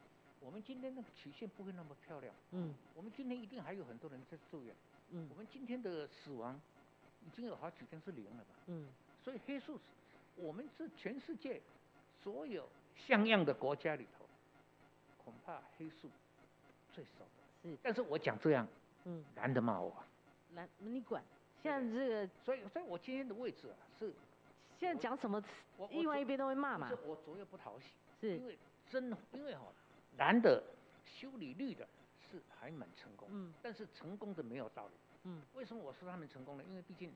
[0.43, 2.33] 我们今天那个曲线不会那么漂亮。
[2.51, 4.75] 嗯，我们今天一定还有很多人在住院。
[5.11, 6.59] 嗯，我们今天的死亡
[7.25, 8.55] 已经有好几天是零了吧？
[8.67, 8.87] 嗯，
[9.23, 9.81] 所以黑数是，
[10.35, 11.61] 我们是全世界
[12.21, 14.25] 所有像样的国家里头，
[15.23, 16.09] 恐怕黑数
[16.91, 17.69] 最少的。
[17.69, 18.67] 是，但是我讲这样。
[19.05, 19.93] 嗯，难得骂我，
[20.53, 21.21] 男你管，
[21.61, 24.13] 现在这个，所以所以我今天的位置啊是，
[24.79, 25.43] 现在讲什么，
[25.89, 27.87] 另外一边都会骂嘛，我左右不讨喜，
[28.21, 28.57] 是因为
[28.89, 29.63] 真因为哈，
[30.17, 30.63] 男的
[31.05, 31.87] 修理绿的
[32.19, 36.63] 是还蛮成功，嗯，但是成功的没有道理，嗯，为什么我说他们成功呢？
[36.67, 37.11] 因为毕竟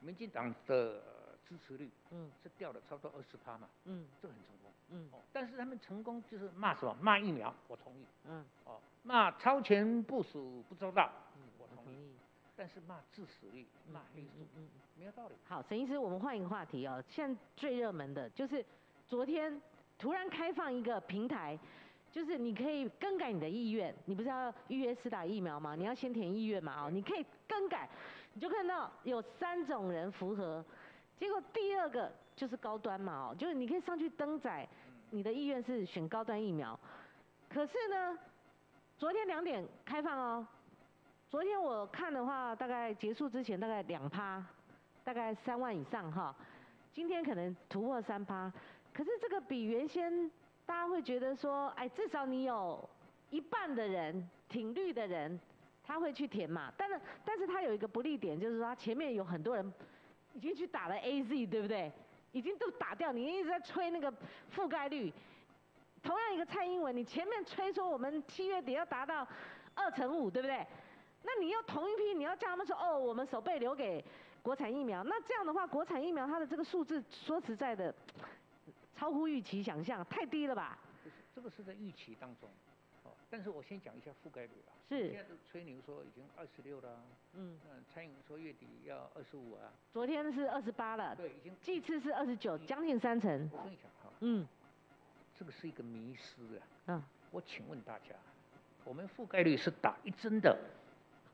[0.00, 1.02] 民进党的
[1.48, 6.96] 支持率，嗯，是掉了差不多二十趴嘛，嗯，这很成功，嗯，哦，但是他们成功就是骂什么？
[7.00, 8.80] 骂疫苗，我同意，嗯，哦。
[9.02, 12.14] 骂超前部署不周到，嗯，我同意。
[12.54, 15.34] 但是骂致死率、骂黑数，嗯，没有道理。
[15.46, 17.02] 好，陈医师，我们换一个话题哦。
[17.08, 18.62] 现在最热门的就是
[19.08, 19.58] 昨天
[19.98, 21.58] 突然开放一个平台，
[22.10, 23.94] 就是你可以更改你的意愿。
[24.04, 25.74] 你不是要预约施打疫苗吗？
[25.74, 27.88] 你要先填意愿嘛，哦，你可以更改，
[28.34, 30.64] 你就看到有三种人符合。
[31.18, 34.66] 结果第二个就是高端嘛，哦，就是你可以上去登载
[35.10, 36.78] 你的意愿是选高端疫苗，
[37.48, 38.18] 可是呢？
[38.98, 40.46] 昨天两点开放哦，
[41.30, 44.44] 昨天我看的话，大概结束之前大概两趴，
[45.02, 46.36] 大概三万以上哈。
[46.92, 48.52] 今天可能突破三趴，
[48.92, 50.30] 可是这个比原先
[50.70, 52.88] 大家会觉得说，哎，至少你有
[53.30, 55.36] 一半的人挺绿的人，
[55.82, 56.72] 他会去填嘛。
[56.76, 59.74] 但是，但是他有一个不利点，就是说他前面有很多人
[60.32, 61.90] 已经去打了 A Z，对不对？
[62.30, 64.14] 已经都打掉，你一直在吹那个
[64.54, 65.12] 覆盖率。
[66.04, 69.26] 同样一个蔡英文，你前面吹说我们七月底要达到
[69.74, 70.64] 二乘五，对不对？
[71.24, 74.04] 那你要同一批，你要叫他们说哦，我们手背留给
[74.40, 75.02] 国产疫苗。
[75.02, 77.92] 那这样的话，国产疫苗它的这个数字，说实在的，
[79.00, 80.78] 超乎预期想象，太低了吧？
[81.34, 82.50] 这个是在预期当中，
[83.02, 83.12] 哦。
[83.30, 84.76] 但是我先讲一下覆盖率啊。
[84.90, 85.08] 是。
[85.08, 87.00] 现在都吹牛说已经二十六了。
[87.32, 87.58] 嗯。
[87.64, 89.72] 嗯，蔡英文说月底要二十五啊。
[89.90, 91.16] 昨天是二十八了。
[91.16, 91.56] 对，已经。
[91.62, 93.48] 这次是二十九，将近三成。
[93.54, 94.12] 我跟你讲哈。
[94.20, 94.46] 嗯。
[95.34, 96.60] 这个是一个迷失啊！
[96.88, 98.14] 嗯，我请问大家，
[98.84, 100.54] 我们覆盖率是打一针的，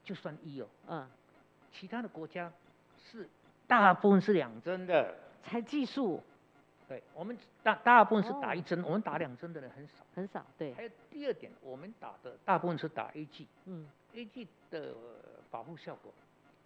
[0.05, 0.69] 就算一哦。
[0.87, 1.11] 嗯，
[1.73, 2.53] 其他的国家
[2.97, 3.29] 是
[3.67, 6.23] 大部分是两针的，才计数。
[6.89, 10.05] 对，我们大大部分是打一针，我们打两针的人很少。
[10.15, 10.73] 很少，对。
[10.75, 13.47] 还有第二点，我们打的大部分是打 A G。
[13.65, 14.95] 嗯，A G 的
[15.51, 16.13] 保护效果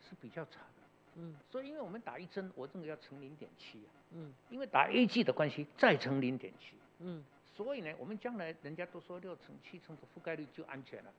[0.09, 0.83] 是比较差的。
[1.17, 3.91] 嗯，所以因为我们打一针，我认为要乘零点七啊。
[4.11, 6.77] 嗯，因为打 A G 的关系，再乘零点七。
[6.99, 11.11] 嗯，所以呢，我们将来人家都说六成、七成的覆盖率就安全了，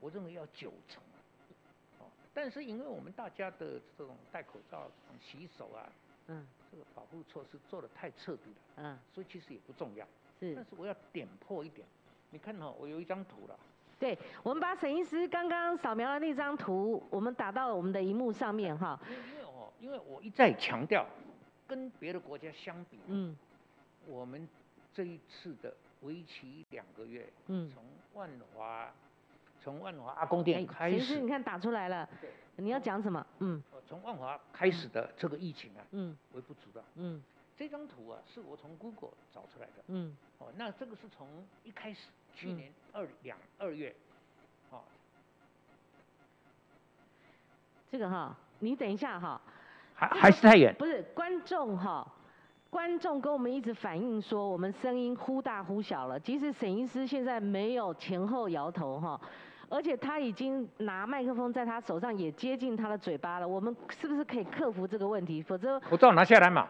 [0.00, 1.02] 我认为要九成
[1.98, 4.90] 哦，但是因为我们大家的这种戴口罩、
[5.20, 5.92] 洗手啊，
[6.28, 10.06] 嗯，这个保护措施做的太彻底了，嗯，所以其实也不重要。
[10.40, 10.54] 是。
[10.54, 11.86] 但是我要点破一点，
[12.30, 13.58] 你看哈，我有一张图了。
[13.98, 19.00] 对，我们把沈医师刚刚扫描的那张图，我们打到我们的荧幕上面哈。
[19.08, 21.06] 因为哦，因为我一再强调，
[21.66, 23.36] 跟别的国家相比，嗯，
[24.06, 24.48] 我们。
[24.94, 27.84] 这一次的为期两个月，嗯，从
[28.14, 28.90] 万华，
[29.66, 32.08] 从万华阿公店开始，其实你看打出来了，
[32.54, 33.26] 你要讲什么？
[33.40, 37.20] 嗯，从万华开始的这个疫情啊，嗯，微不足道，嗯，
[37.56, 41.26] 这张图啊是我从 Google 找出来的，嗯，哦，那这个是从
[41.64, 43.92] 一开始去年二两二月，
[44.70, 44.82] 哦，
[47.90, 49.40] 这个哈，你等一下哈，
[49.96, 52.06] 还还是太远，不是观众哈。
[52.68, 56.20] 观众跟我们一直反映说，我们声音忽大忽小了。
[56.20, 59.18] 即使沈医师现在没有前后摇头哈，
[59.68, 63.46] 而且他已经拿麦克风在他手上，也接近他的嘴巴了。
[63.46, 65.42] 我们是不是可以克服这个问题？
[65.42, 66.66] 否则口罩拿下来嘛。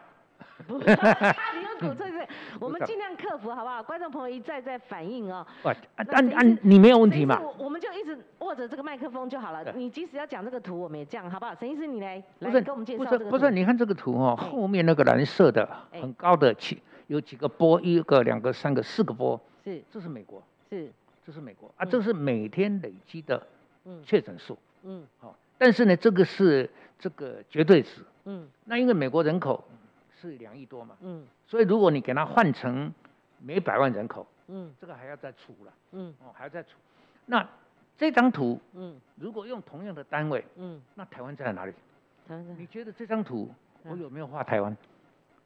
[0.67, 2.27] 不，他没有口罩，是，
[2.59, 3.81] 我们尽量克服，好不好？
[3.81, 5.45] 观众朋友一再在反映哦。
[5.63, 7.39] 喂，按按你没有问题嘛？
[7.57, 9.63] 我们就一直握着这个麦克风就好了。
[9.73, 11.53] 你即使要讲这个图，我们也这样，好不好？
[11.55, 13.29] 沈医师，你来来跟我们介绍这个。
[13.29, 19.39] 不是，你看这个图哦，后面那个蓝色的很高的，几有几个波，一个、两个、三个、四个波。
[19.63, 20.41] 是，这是美国。
[20.69, 20.91] 是，
[21.27, 23.45] 这是美国啊，这是每天累积的
[24.05, 24.57] 确诊数。
[24.83, 25.05] 嗯。
[25.19, 28.01] 好，但是呢，这个是这个绝对值。
[28.23, 28.47] 嗯。
[28.63, 29.61] 那因为美国人口。
[30.19, 32.91] 是两亿多嘛，嗯，所以如果你给它换成
[33.39, 36.69] 每百万人口，嗯，这个还要再除了，嗯，哦，还要再除。
[37.27, 37.47] 那
[37.95, 41.71] 这张图，嗯，如果用同样的单位，嗯，那台湾在哪里？
[42.27, 42.53] 台湾在。
[42.55, 43.47] 你觉得这张图
[43.83, 44.75] 我有没有画台湾？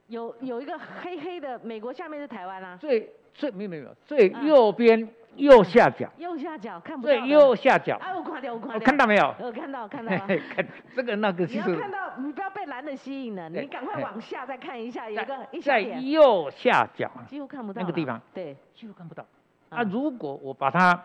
[0.07, 2.77] 有有一个黑黑的美国，下面是台湾啊。
[2.77, 7.13] 最最没有没有最右边右下角，右下角看不到。
[7.13, 7.97] 对，右下角。
[8.01, 8.79] 哎，我看到，我看到。
[8.79, 9.35] 看到没有？
[9.39, 10.11] 我看到，看到。
[10.17, 10.27] 看
[10.95, 18.21] 这个那个你要看到，你不要被蓝的吸引了，你赶快往下再看一下，有个一在右下角，几乎看不到那个地方。
[18.33, 19.25] 对，几乎看不到。
[19.69, 21.01] 啊，如果我把它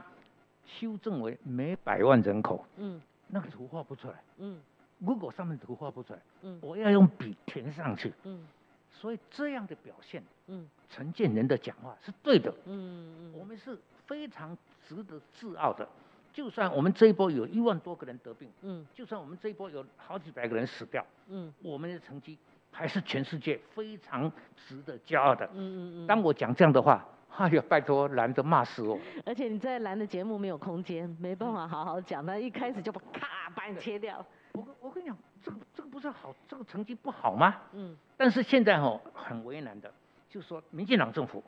[0.64, 4.60] 修正为每百万人口，嗯，那个图画不出来，嗯
[5.04, 8.44] ，Google 上面图画不出来，嗯，我要用笔填上去，嗯，
[8.90, 15.88] 所以这样的表现，嗯，陈建仁的讲话是对的，嗯嗯，我们是非常值得自傲的，
[16.32, 22.38] 就算我们这一波有一万多个人得病，嗯，就算我们这一波有好几百个人死掉，嗯，我们的成绩
[22.70, 27.04] 还是全世界非常值得骄傲的，嗯嗯嗯，当我讲这样的话。
[27.36, 28.98] 哎呀，拜托，蓝的骂死我！
[29.26, 34.24] 而且你在蓝的节目没有空间，没办法好好讲，他一开始就把咔把你切掉。
[34.52, 37.54] 我我跟你讲，这个这个不是好，这个成绩不好吗？
[37.72, 37.94] 嗯。
[38.16, 39.92] 但是现在哦很为难的，
[40.30, 41.44] 就是说民进党政府，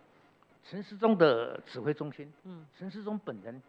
[0.64, 3.62] 陈世忠的指挥中心，嗯，陈世忠本人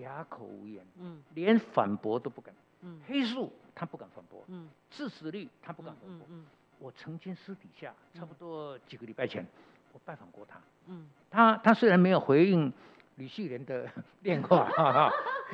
[0.00, 6.44] 哑口无言，嗯，连反驳都不敢，嗯，黑数他不敢反驳，嗯，致死率他不敢反驳，嗯，
[6.78, 9.46] 我曾经私底下差不多几个礼拜前。
[9.92, 12.72] 我拜访过他，嗯，他他虽然没有回应
[13.14, 13.88] 李旭莲的
[14.24, 14.92] 电话， 哈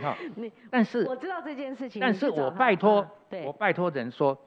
[0.01, 3.07] 哈，你，但是我知道这件事情，但是我拜托，
[3.45, 4.39] 我拜托人说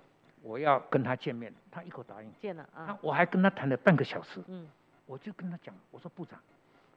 [0.41, 4.67] 我要跟他见面，他一口答应，见了啊，我还跟他谈了半个小时，嗯，
[5.06, 6.39] 我就跟他讲，我说部长，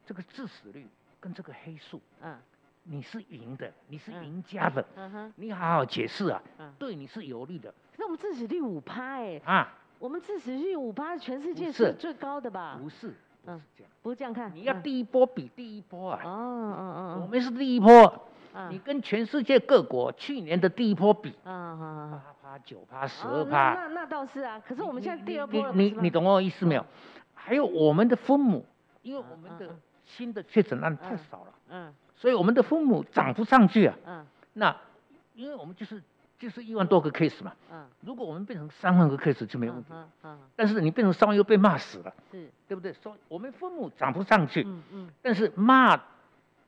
[0.04, 0.86] 这个致死率
[1.20, 2.36] 跟这个黑数，嗯，
[2.84, 9.74] 你是赢的，你是赢家的，嗯哼，你好好解释啊，嗯，对你是有利的，那我们致死率五趴哎，啊。
[9.98, 12.78] 我们致死率五趴，全世界是最高的吧？
[12.78, 13.14] 不是，
[13.46, 14.54] 不是，这样，不是这样看。
[14.54, 16.20] 你要第一波比第一波啊！
[16.22, 16.82] 哦哦
[17.16, 18.28] 哦，我们是第一波，
[18.68, 23.72] 你跟全世界各国去年的第一波比，嗯八趴、九趴、十二趴。
[23.72, 26.84] 那那倒是啊，可是我们现在第二波你你你懂我意思没有？
[27.46, 28.66] 还有我们的父母，
[29.02, 34.76] 因为我们的新的确诊案太少了，嗯，所以我们的父母涨不上去啊，嗯，那
[35.34, 36.02] 因为我们就是。
[36.38, 42.92] 就是一万多个 case 嘛，嗯，如果我们变成三万个 case 就没问题，嗯嗯，但是你变成三万又被骂死了，是，对不对？
[42.92, 45.98] 说我们父母涨不上去，嗯嗯，但是骂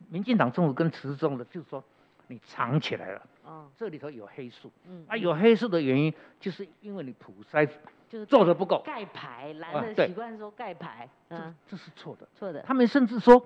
[0.09, 1.85] 民进党政府跟持中的，就是说
[2.29, 7.67] 你藏起来了，哦，这里头有黑素，嗯，啊有黑素的原因就是因为你普筛
[8.09, 13.43] 就是做的不够，盖牌蓝的习惯说盖牌，嗯，这是错的，错的，他们甚至说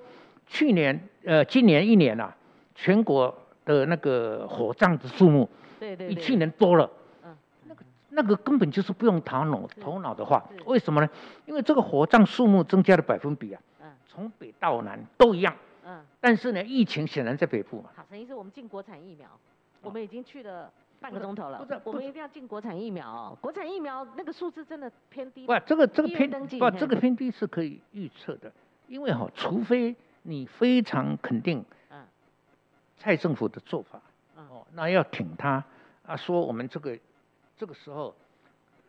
[0.47, 2.37] 去年呃今年一年啊，
[2.75, 3.33] 全国
[3.65, 5.49] 的那个火葬的数目。
[5.79, 6.89] 对对比去年多了，
[7.25, 7.37] 嗯，
[7.67, 11.09] 那个那个根本就是不用头脑头脑的话，为什么呢？
[11.45, 17.91] 因为这个火葬数目增加的百分比啊，嗯，从北到南都一样，嗯，但是呢，疫情显然在北部嘛。
[17.97, 19.29] 好，陈医师，我们进国产疫苗，
[19.83, 23.39] 我们已经去了半个钟头了，不是我们一定要进国产疫苗哦。
[23.41, 28.53] 国产疫苗那个数字真的偏低，不，这个这个偏不，这个偏低是可以预测的，
[28.87, 32.05] 因为哈，除非你非常肯定，嗯，
[32.97, 34.01] 蔡政府的做法，
[34.37, 35.65] 哦，那要挺他。
[36.05, 36.99] 啊，说我们这个
[37.57, 38.13] 这个时候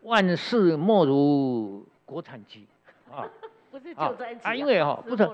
[0.02, 2.68] 万事莫如国产机
[3.12, 3.30] 啊，
[3.70, 5.30] 不是救灾机啊，因为哈不是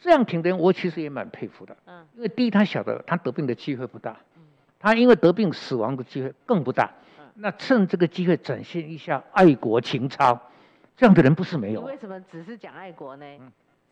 [0.00, 1.76] 这样挺的人，我其实也蛮佩服的。
[1.86, 4.31] 嗯，因为第一他晓得他得病的机会不大，嗯，
[4.82, 6.90] 他因为得病死亡的机会更不大。
[7.18, 10.38] 嗯，那趁这个机会展现一下爱国情操，
[10.96, 11.80] 这样的人不是没有。
[11.80, 13.24] 你为什么只是讲爱国呢？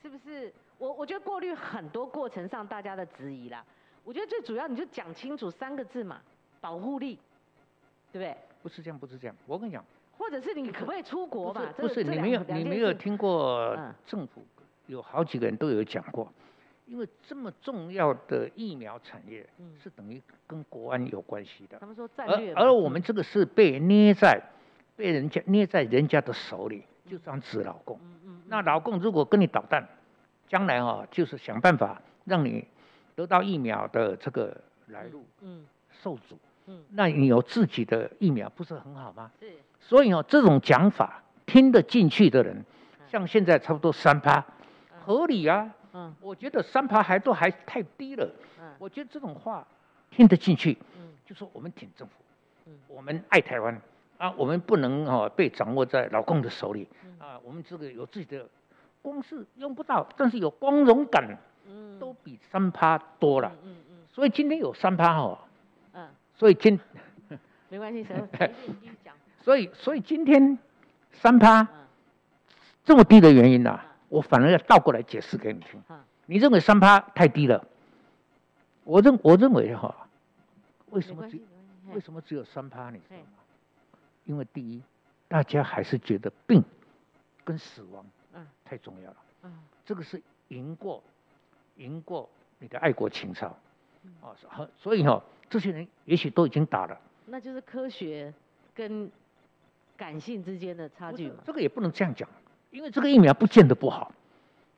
[0.03, 0.53] 是不是？
[0.77, 3.65] 我我觉得过滤很多过程上大家的质疑啦。
[4.05, 6.21] 我觉得最主要你就讲清楚三个字嘛。
[6.63, 7.19] 保护力，
[8.13, 8.37] 对不对？
[8.63, 9.35] 不是这样，不是这样。
[9.47, 9.83] 我跟你讲，
[10.19, 11.73] 或者是你可不可以出国吧？
[11.75, 13.75] 不是，你没有，你没有听过
[14.07, 14.45] 政府
[14.87, 16.31] 有好几个人都有讲过，
[16.91, 19.49] 因为这么重要的疫苗产业
[19.81, 21.79] 是等于跟国安有关系的。
[21.79, 24.43] 他们说战略，而而我们这个是被捏在
[24.97, 27.97] 被人家捏在人家的手里，就这样子老公。
[28.03, 28.43] 嗯嗯。
[28.49, 29.87] 那老公如果跟你捣蛋，
[30.49, 32.67] 将来啊就是想办法让你
[33.15, 35.65] 得到疫苗的这个来路，嗯，
[36.03, 36.37] 受阻。
[36.89, 39.31] 那你有自己的疫苗不是很好吗？
[39.39, 39.53] 是。
[39.79, 42.65] 所以哦，这种讲法听得进去的人，
[43.07, 44.45] 像现在差不多三趴，
[45.05, 45.73] 合理啊。
[45.93, 46.15] 嗯。
[46.21, 48.29] 我觉得三趴还都还太低了。
[48.61, 48.75] 嗯。
[48.79, 49.67] 我觉得这种话
[50.11, 50.79] 听得进去。
[50.99, 51.13] 嗯。
[51.25, 52.15] 就说我们挺政府。
[52.67, 52.79] 嗯。
[52.89, 53.81] 我们爱台湾
[54.19, 56.89] 啊，我们不能哦被掌握在老共的手里。
[57.05, 57.17] 嗯。
[57.19, 58.49] 啊，我们这个有自己的，
[59.03, 61.37] 光是用不到，但是有光荣感。
[61.67, 61.99] 嗯。
[61.99, 63.53] 都比三趴多了。
[63.63, 63.97] 嗯嗯。
[64.13, 65.39] 所以今天有三趴哦。
[66.37, 66.81] 所以今
[67.69, 68.07] 没关系，
[69.45, 70.59] 所以所以今天
[71.13, 71.69] 三趴
[72.83, 73.79] 这么低的原因呢，
[74.11, 75.83] 我反而要倒过来解释给你听。
[76.27, 77.67] 你认为三趴太低了？
[78.85, 80.09] 我认我认为哈，
[80.91, 81.41] 为什么只
[81.95, 82.91] 为什么只有三趴？
[82.91, 83.27] 你知道吗？
[84.25, 84.83] 因为第一，
[85.29, 86.63] 大家还是觉得病
[87.45, 88.05] 跟死亡
[88.65, 89.17] 太重要了。
[89.43, 91.03] 嗯，这个是赢过
[91.77, 93.57] 赢过你的爱国情操，
[94.21, 94.35] 哦，
[94.77, 97.01] 所以哈，这些人也许都已经打了。
[97.27, 98.33] 那就是科学
[98.75, 99.11] 跟
[99.97, 101.37] 感性之间的差距嘛。
[101.45, 102.29] 这个也不能这样讲，
[102.71, 104.13] 因为这个疫苗不见得不好，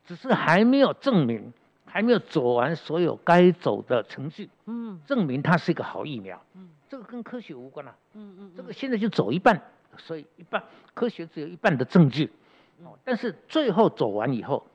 [0.05, 1.53] 只是还没有证明，
[1.85, 6.41] 还没有走完所有该走的程序，嗯，证明它是一个好疫苗。
[6.53, 7.95] 嗯，这个跟科学无关了。
[8.13, 8.51] 嗯嗯。
[8.55, 9.61] 这个现在就走一半，
[9.97, 12.31] 所以一半科学只有一半的证据。
[12.83, 14.65] 哦，但是最后走完以后。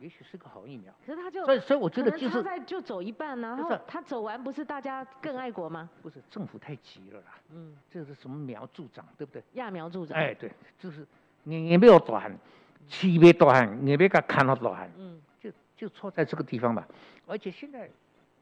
[0.00, 5.88] 也许是个好疫苗，可是他就所以所以我觉得就是在就走一半呢，然后他走完不是大家更爱国吗？
[6.02, 9.42] 不是政府太急了啦，嗯，这是什么苗助长对不对？
[9.54, 11.06] 揠苗助长，哎对，就是
[11.44, 12.38] 你你不要大喊，
[12.88, 16.86] 七别大汉，你别给看到大汉，嗯，就就错在这个地方吧。
[17.26, 17.88] 而且现在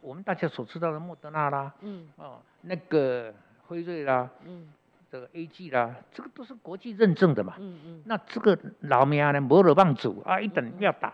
[0.00, 3.32] 我们大家所知道的莫德纳啦，嗯，哦那个
[3.66, 4.72] 辉瑞啦，嗯。
[5.10, 7.56] 这个 A G 啦，这个都是国际认证的嘛。
[7.58, 8.02] 嗯嗯。
[8.06, 11.12] 那这个老苗呢，摩尔棒主啊，一等要打，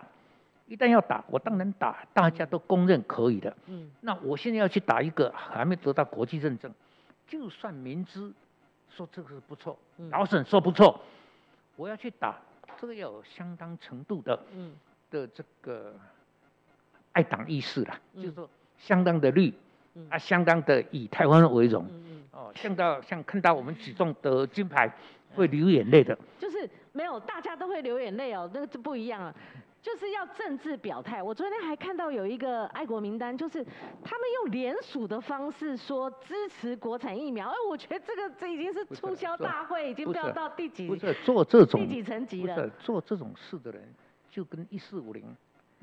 [0.69, 3.57] 一旦要打，我当然打，大家都公认可以的。
[3.67, 3.91] 嗯。
[4.03, 6.73] 那我现在要去打一个还没得到国际认证，
[7.27, 8.33] 就算明知
[8.89, 9.77] 说这个是不错，
[10.11, 11.01] 老沈说不错，
[11.75, 12.39] 我要去打，
[12.81, 14.73] 这个要有相当程度的，嗯，
[15.11, 15.95] 的这个
[17.13, 19.53] 爱党意识啦，就是说相当的绿，
[20.09, 21.87] 啊，相当的以台湾为荣。
[22.31, 24.89] 哦，像到像看到我们举重得金牌
[25.35, 29.35] 会流眼泪的，就是没有大家都会流眼泪哦，那个就不一样了，
[29.81, 31.23] 就是要政治表态。
[31.23, 33.65] 我昨天还看到有一个爱国名单，就是
[34.05, 43.83] 他们用联署的方式说支持国产疫苗，哎，我觉得这个这已经是促销大会，已经不知道到第几，不是做这种第几层级了，做这种事的人
[44.31, 45.25] 就跟一四五零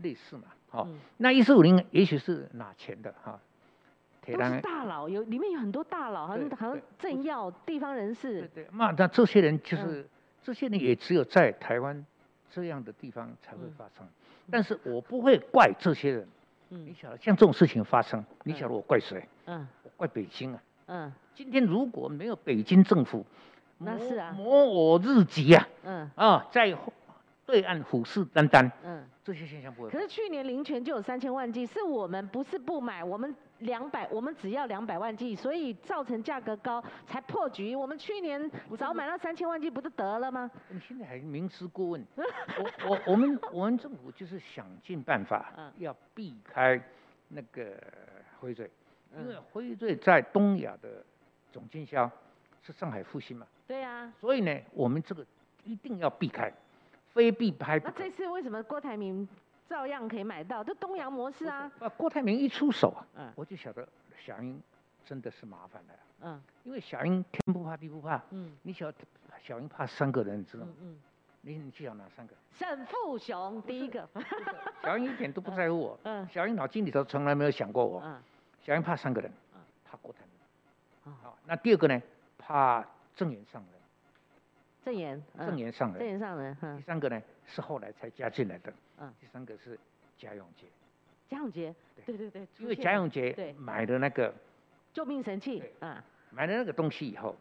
[0.04, 3.40] 类似嘛，好，那一四五零也许是拿钱的哈。
[4.28, 8.42] 都是大佬，有里面有很多大佬，好像好像政要、地方人士。
[8.56, 10.10] 对对，那那这些人就是
[10.42, 12.04] 这些人也只有在台湾
[12.52, 14.08] 这样的地方才会发生。
[14.50, 16.28] 但是我不会怪这些人。
[16.70, 16.86] 嗯。
[16.86, 19.28] 你晓得像这种事情发生，你晓得我怪谁？
[19.46, 19.68] 嗯。
[19.84, 20.64] 我怪北京啊。
[20.88, 21.14] 嗯。
[21.34, 23.26] 今天如果没有北京政府，
[23.78, 25.68] 那是啊，摩我日籍啊。
[25.84, 26.10] 嗯。
[26.16, 26.76] 啊，在
[27.46, 28.72] 对岸虎视眈眈。
[28.84, 29.04] 嗯。
[29.24, 29.90] 这些现象不会。
[29.90, 33.36] 可是去年林权就有三千万剂，是我们不是不买，我们。
[33.60, 37.76] 两百，我们只要两百万剂，所以造成价格高才破局。
[37.76, 40.52] 我们去年早买到三千万剂，不就得了吗？
[40.70, 42.06] 你现在还明知故问。
[42.18, 46.80] 我我我们我们政府就是想尽办法，要避开
[47.30, 47.82] 那个
[48.40, 48.70] 辉瑞，
[49.18, 51.04] 因为辉瑞在东亚的
[51.52, 52.12] 总经销
[52.62, 53.48] 是上海复兴嘛。
[53.66, 54.12] 对呀。
[54.20, 55.26] 所以呢，我们这个
[55.64, 56.52] 一定要避开，
[57.14, 57.94] 非避开不可。
[57.98, 59.28] 那这次为什么郭台铭？
[59.68, 61.72] 照样可以买到，这东洋模式啊！
[61.80, 64.62] 啊，郭台铭一出手啊，嗯，我就晓得小英
[65.06, 68.98] 真的是麻烦了，嗯，因为小英天不怕地不怕，嗯，你晓得
[69.42, 70.72] 小英怕三个人，你知道吗？
[70.82, 70.98] 嗯，
[71.42, 72.36] 你你记得哪三个？
[72.54, 74.08] 沈富雄第一个，
[74.84, 78.22] 小英一点都不在乎我， 嗯，小英脑筋里头从来没有想过我，嗯，
[78.64, 80.20] 小英怕三个人，嗯，怕郭台
[81.06, 82.02] 铭，好，那第二个呢？
[82.38, 83.72] 怕郑言上人，
[84.84, 87.20] 郑言，郑言上人，郑言上人，第三个呢？
[87.48, 88.72] 是后来才加进来的。
[88.98, 89.78] 嗯，第三个是
[90.18, 90.68] 贾永杰，
[91.28, 91.74] 贾永杰，
[92.06, 92.18] 对。
[92.18, 94.34] 对对，因为贾永杰买的那个
[94.94, 97.36] 救命神器，啊，买了那个东西以后，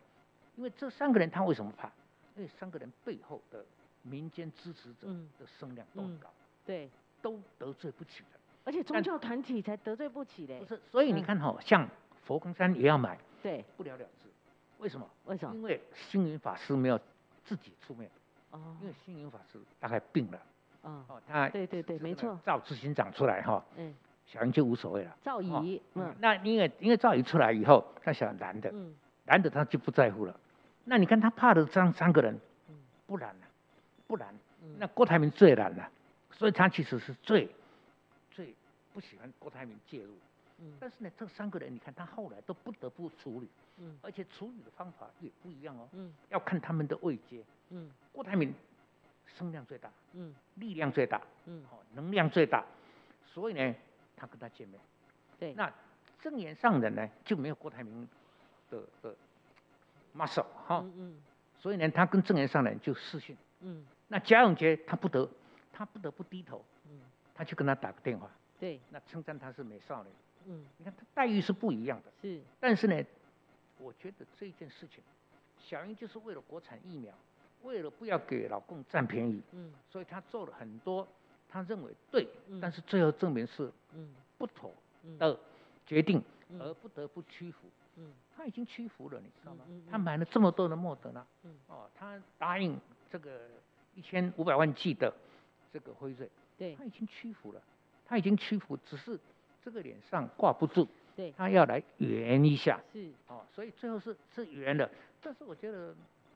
[0.57, 1.91] 因为这三个人他为什么怕？
[2.37, 3.65] 因为三个人背后的
[4.03, 5.07] 民间支持者
[5.39, 6.29] 的声量都很高，
[6.67, 6.91] 对，
[7.23, 10.59] 都得罪不起的，而且宗教团体才得罪不起嘞。
[10.59, 11.89] 不是，所以你看哈，像
[12.25, 14.29] 佛光山也要买，对，不了了之，
[14.79, 15.09] 为什么？
[15.27, 15.55] 为什么？
[15.55, 16.99] 因为星云法师没有
[17.45, 18.11] 自己出面，
[18.51, 20.43] 哦，因为星云法师大概病了。
[20.85, 22.39] 哦，他对对对，没错。
[22.45, 23.95] 赵执行长出来哈，嗯，
[24.27, 25.17] 小英就无所谓了。
[25.23, 28.95] 赵仪，嗯，那因为因为赵仪出来以后，他想男的，嗯，
[29.25, 30.39] 男的他就不在乎了。
[30.85, 32.75] 那你看他怕的这三个人，嗯，
[33.07, 33.47] 不然呢？
[34.07, 34.29] 不然，
[34.79, 35.91] 那郭台铭最难了，
[36.31, 37.49] 所以他其实是最
[38.31, 38.55] 最
[38.93, 40.13] 不喜欢郭台铭介入。
[40.59, 48.53] 嗯，但是呢，这三个人你看他后来都不得不处理，嗯，而且处理的方法也不一样哦，嗯，要看他们的位阶，嗯，郭台铭。
[49.27, 52.65] 声量最大，嗯，力量最大，嗯，好，能量最大，
[53.27, 53.75] 所以呢，
[54.17, 54.81] 他跟他见面，
[55.39, 55.73] 对，那
[56.21, 58.09] 正言上人呢就没有郭台铭
[58.71, 59.15] 的的
[60.17, 61.23] muscle 哈，嗯嗯，
[61.59, 65.29] 所以呢，他跟正言上人就私讯，嗯，那贾永杰他不得，
[65.73, 67.01] 他不得不低头，嗯，
[67.35, 70.11] 他就跟他打个电话，对，那称赞他是美少女，
[70.47, 73.05] 嗯，你看他待遇是不一样的，是，但是呢，
[73.79, 75.03] 我觉得这件事情，
[75.59, 77.13] 小英就是为了国产疫苗。
[77.65, 81.07] 为了不要给老公占便宜，嗯，所以他做了很多
[81.49, 82.29] 他认为对，
[82.61, 84.73] 但是最后证明是嗯不妥
[85.19, 85.39] 的
[85.87, 86.23] 决定，
[86.59, 87.69] 而不得不屈服。
[87.97, 89.65] 嗯，他已经屈服了，你知道吗？
[89.91, 92.77] 他买了这么多的莫德纳，嗯，哦，他答应
[93.09, 93.41] 这个
[93.95, 95.15] 一千五百万剂的
[95.73, 97.63] 这个辉瑞，对，他已经屈服了，
[98.05, 99.19] 他已经屈服，只是
[99.65, 104.91] 这个脸上挂不住，对，他要来圆一下，是，哦，所以最后是是圆的。
[105.23, 105.95] 但是我觉得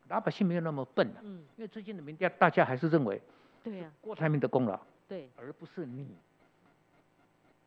[0.08, 3.20] 老百姓没有那么笨啊，嗯，因为最近的民调，大家还是认为，
[3.62, 6.16] 对呀，郭台铭的功劳，对，而不是你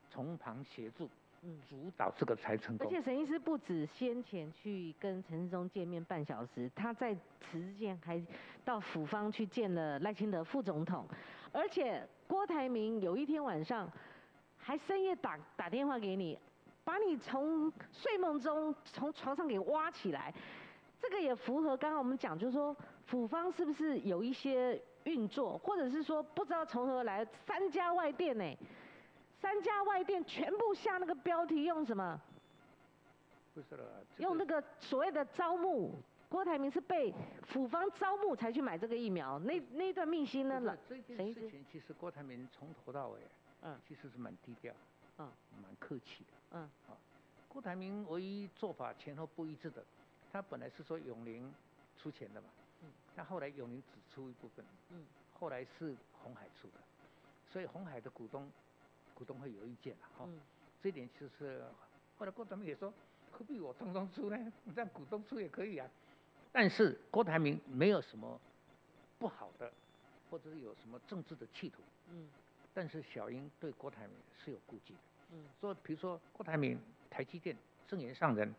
[0.10, 1.10] 从旁协助。
[1.44, 2.86] 嗯，主导这个才成功。
[2.86, 8.24] 而且沈医师不止先前去跟陈世忠见面半小时，他在此之前还
[8.64, 11.04] 到府方去见了赖清德副总统，
[11.52, 13.92] 而且郭台铭有一天晚上
[14.56, 16.38] 还深夜打打电话给你，
[16.84, 20.32] 把你从睡梦中从床上给挖起来，
[21.02, 22.76] 这个也符合刚刚我们讲，就是说
[23.08, 28.58] 府方是不是有一些运作，或者是说不知道从何来三家外店呢？
[29.39, 32.22] 三家外店全部下那个标题用什么？
[33.56, 33.84] 不是了，
[34.18, 35.95] 用那个所谓的招募，
[36.30, 37.12] 郭台铭是被
[37.47, 40.78] 府方招募才去买这个疫苗，那那段秘辛呢？
[40.88, 43.20] 这件事情其实郭台铭从头到尾，
[43.64, 44.72] 嗯，其实是蛮低调，
[45.18, 45.30] 嗯，
[45.62, 46.95] 蛮客气的，嗯，啊，
[47.49, 49.84] 郭台铭唯一做法前后不一致的，
[50.32, 51.54] 他本来是说永宁
[51.98, 52.48] 出钱的嘛，
[52.84, 56.76] 嗯，但后来永宁只出一部分，嗯，后来是红海出的，
[57.52, 58.50] 所以红海的股东。
[59.14, 60.28] 股东会有意见了哈，
[60.82, 61.64] 这点其实
[62.18, 62.92] 后来郭台铭也说，
[63.30, 64.52] 何必我通通出呢？
[64.74, 65.88] 让股东出也可以啊。
[66.52, 68.42] 但是郭台铭没有什么
[69.20, 69.72] 不好的，
[70.32, 71.84] 或者是有什么政治的企图。
[72.10, 72.28] 嗯。
[72.74, 75.00] 但是小英对郭台铭是有顾忌的。
[75.34, 75.46] 嗯。
[75.60, 77.56] 说比如说郭台铭台积电
[77.88, 78.52] 正言上人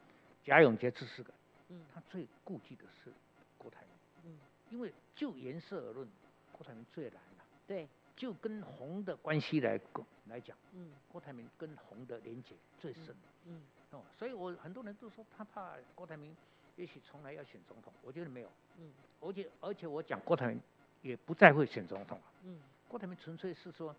[0.45, 1.35] 贾永杰这四个，
[1.69, 3.13] 嗯，他最顾忌的是
[3.59, 4.33] 郭台铭。
[4.33, 4.39] 嗯。
[4.71, 6.09] 因为就颜色而论，
[6.53, 7.45] 郭台铭最蓝了。
[7.67, 7.89] 对。
[8.15, 9.81] 就跟红的关系来
[10.27, 13.07] 来讲，嗯，郭台铭跟红的连结最深，
[13.47, 16.37] 嗯，哦，所以我很多人都说他怕郭台铭，
[16.77, 18.93] 也许从来要选总统，我觉得没有，嗯，
[19.23, 20.61] 而且而且我讲郭台铭
[21.01, 23.97] 也不再会选总统了，嗯，郭台铭纯粹是说，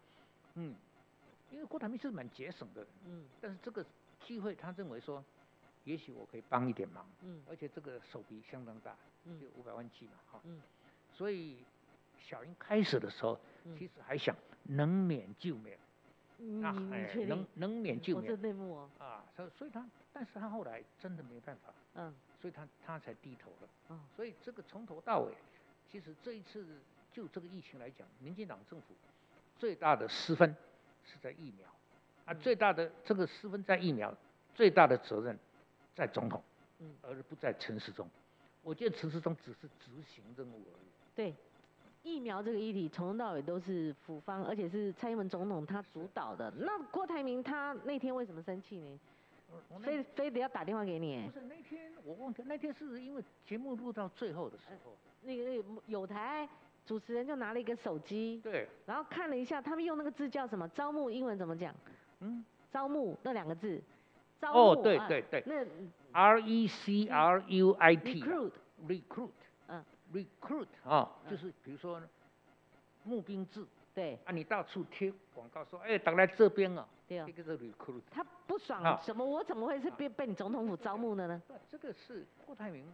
[0.54, 0.76] 嗯，
[1.50, 3.84] 因为郭台铭是蛮节省的，嗯，但是这个
[4.26, 5.22] 机会他认为说，
[5.84, 10.62] 也许我可以帮一点忙，嗯，而且这个手笔相当大，嗯，就五百万计嘛，哈，嗯，
[11.12, 11.64] 所以。
[12.26, 13.38] 小英开始的时候，
[13.78, 15.78] 其实还想能免就免，
[16.64, 16.72] 啊，
[17.28, 18.32] 能能免就免。
[18.32, 18.90] 我内幕哦。
[18.98, 23.70] 啊，所所以他，但是他后来真的没办法，嗯，所以他他才低头了。
[23.90, 25.34] 嗯，所以这个从头到尾，
[25.92, 26.66] 其实这一次
[27.12, 28.96] 就这个疫情来讲，民进党政府
[29.58, 30.56] 最大的失分
[31.04, 31.68] 是在疫苗，
[32.24, 34.16] 啊，最大的这个失分在疫苗，
[34.56, 35.38] 最大的责任
[35.96, 36.42] 在总统，
[36.80, 38.08] 嗯，而不在陈时中。
[38.62, 40.88] 我觉得陈时中只是执行任务而已。
[41.16, 41.34] 对。
[42.06, 46.52] 疫苗这个议题从头到尾都是府方，而且是蔡英文总统他主导的。
[46.58, 49.00] 那郭台铭他那天为什么生气呢？
[49.82, 51.26] 非非得要打电话给你？
[51.26, 54.92] 不是那天我忘记，那天是因为节目录到最后的时候，
[55.22, 56.46] 那个有台
[56.86, 60.68] 主持人就拿了一个手机，对，然后看了一下，他们用那个字叫什么？
[60.70, 61.74] 招募英文怎么讲？
[62.20, 63.82] 嗯，招募那两个字，
[64.44, 64.60] 招募。
[64.60, 65.66] 哦，对对对，那
[66.12, 69.32] R E C R U I T，recruit，recruit。
[70.14, 72.00] recruit 啊，就是比如说
[73.04, 73.66] 募兵制，
[73.96, 77.18] 对，啊，你到处贴广告说，哎，等来这边啊，对。
[77.18, 78.04] 啊，这个是 recruit。
[78.12, 79.26] 他不爽，什么？
[79.26, 81.42] 我怎么会是被被你总统府招募的呢？
[81.68, 82.86] 这个是郭台铭，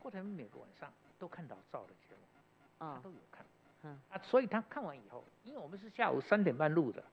[0.00, 2.22] 郭台铭每个晚上都看老赵的节目，
[2.80, 3.46] 他，都有看，
[3.84, 7.04] 嗯，啊，所以他看完以后，因为我们是下午三点半录的，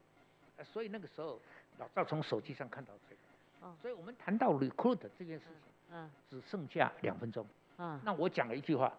[0.63, 1.39] 所以那个时候
[1.77, 3.20] 老赵从手机上看到这个，
[3.61, 5.55] 哦，所以我们谈到 recruit 这件事情，
[5.91, 7.45] 嗯，只剩下两分钟，
[7.77, 8.91] 嗯，那我讲了一句话。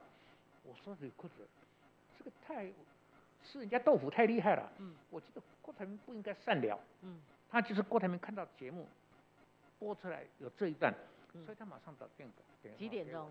[0.64, 1.46] 我说这裤子，
[2.16, 2.70] 这个太
[3.42, 4.72] 吃人家豆腐太厉害了。
[4.78, 6.78] 嗯，我觉得郭台铭不应该善了。
[7.00, 8.86] 嗯，他就是郭台铭看到节目
[9.80, 10.94] 播出来有这一段，
[11.44, 12.34] 所以他马上打电话。
[12.78, 13.28] 几点钟？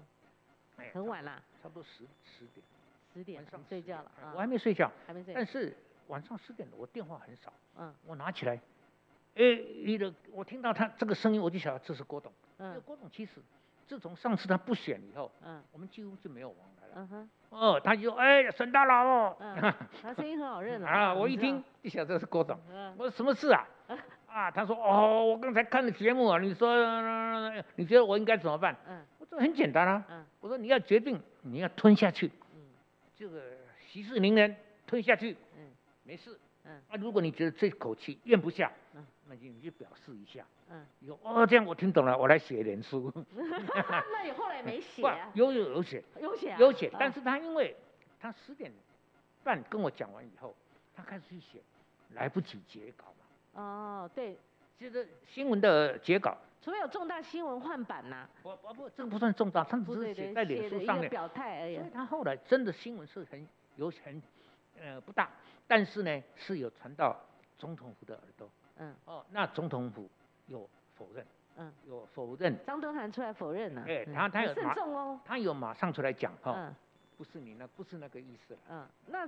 [0.75, 1.41] 哎，很晚了。
[1.63, 2.65] 差不多十十点。
[3.13, 3.41] 十点。
[3.41, 4.11] 晚上睡觉了。
[4.35, 4.91] 我还没睡觉。
[5.07, 5.33] 还没睡。
[5.33, 5.73] 但是
[6.07, 7.53] 晚上十点我电话很少。
[7.77, 7.95] 嗯。
[8.05, 8.59] 我拿起来，
[9.35, 9.43] 哎，
[9.85, 12.31] 你的，我听到他这个声音，我就晓得这是郭董。
[12.57, 12.69] 嗯。
[12.69, 13.41] 因为郭董其实
[13.87, 16.87] 自从上次他不选以后，嗯，我们几乎就没有往来。
[16.95, 19.37] 嗯哼，哦，他就说，哎，沈大佬哦，
[20.01, 22.59] 他声音很好认啊，我一听就晓得是郭总。
[22.97, 23.65] 我说什么事啊？
[24.27, 26.73] 啊，他说，哦，我刚才看了节目啊，你说，
[27.75, 28.75] 你觉得我应该怎么办？
[28.87, 30.05] 嗯，我说很简单啊。
[30.09, 32.31] 嗯，我说你要决定，你要吞下去。
[32.53, 32.61] 嗯，
[33.15, 33.41] 这个
[33.87, 34.55] 息事宁人，
[34.85, 35.35] 吞下去。
[35.57, 35.71] 嗯，
[36.03, 36.37] 没事。
[36.63, 40.45] 嗯，啊，如果你觉得这口气咽不下，嗯，那就你就表示一下。
[40.69, 43.11] 嗯，有哦，这样我听懂了，我来写点书。
[43.35, 45.01] 那你后来没写？
[45.33, 46.91] 有有有写，有写，有写。
[46.99, 47.75] 但是他因为
[48.19, 48.71] 他十点
[49.43, 50.55] 半跟我讲完以后，
[50.95, 51.59] 他开始去写，
[52.11, 53.61] 来不及截稿嘛。
[53.61, 54.37] 哦，对，
[54.77, 56.37] 就是新闻的截稿。
[56.63, 58.29] 除非有重大新闻换版呐。
[58.43, 61.75] 不不不，这个不算重大，他只是写在脸书上面表态而已。
[61.77, 63.47] 所以他后来真的新闻是很
[63.77, 64.21] 有很
[64.79, 65.31] 呃不大，
[65.71, 67.17] 但是呢是有传到
[67.57, 68.49] 总统府的耳朵。
[68.75, 70.09] 嗯，哦，那总统府
[70.47, 72.53] 有否认，嗯，有否认。
[72.65, 76.75] 张敦涵出来否认了，哎，他他有慎重哦，他有马上出来讲，哈，
[77.17, 78.57] 不是你那不是那个意思。
[78.69, 79.25] 嗯，那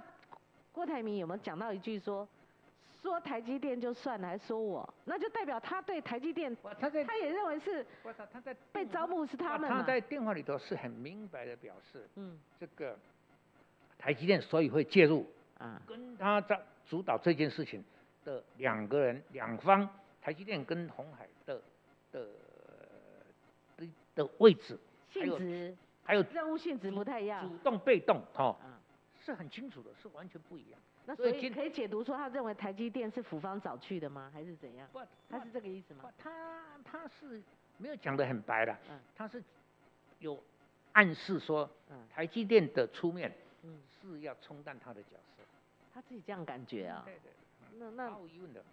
[0.73, 2.27] 郭台铭有没有讲到一句说？
[3.01, 7.85] 说台积电就算了，还说我，那就代表他对台积电，他在他也认为是，
[8.17, 12.97] 他他在被招募是他们他在电话里头是很明白的表示，嗯，这个
[13.97, 15.25] 台积电所以会介入，
[15.63, 17.81] 啊，跟他在主导这件事情
[18.25, 19.87] 的两个人两方，
[20.21, 21.61] 台积电跟红海的
[22.11, 22.27] 的
[23.77, 24.77] 的的位置
[25.09, 28.57] 性质还有任务性质不太一样，主动被动哈，
[29.23, 30.79] 是很清楚的，是完全不一样。
[31.05, 34.29] 那所以可以解读说，他认为台积电是府方找去的吗？
[34.33, 34.87] 还是怎样？
[34.91, 34.99] 不，
[35.29, 36.11] 他是这个意思吗？
[36.17, 37.41] 他他是
[37.77, 39.41] 没有讲的很白的，嗯，他是
[40.19, 40.41] 有
[40.91, 43.33] 暗示说，嗯，台积电的出面，
[43.63, 45.42] 嗯，是要冲淡他的角色。
[45.93, 47.03] 他自己这样感觉啊？
[47.05, 47.31] 对对。
[47.77, 48.63] 那那毫无疑问的，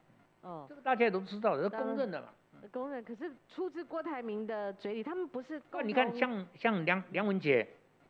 [0.42, 2.28] 哦，这个大家也都知道的，是公认的嘛。
[2.70, 3.02] 公认。
[3.04, 5.60] 可是出自郭台铭的嘴里，他们不是。
[5.84, 7.66] 你看，像像梁梁文杰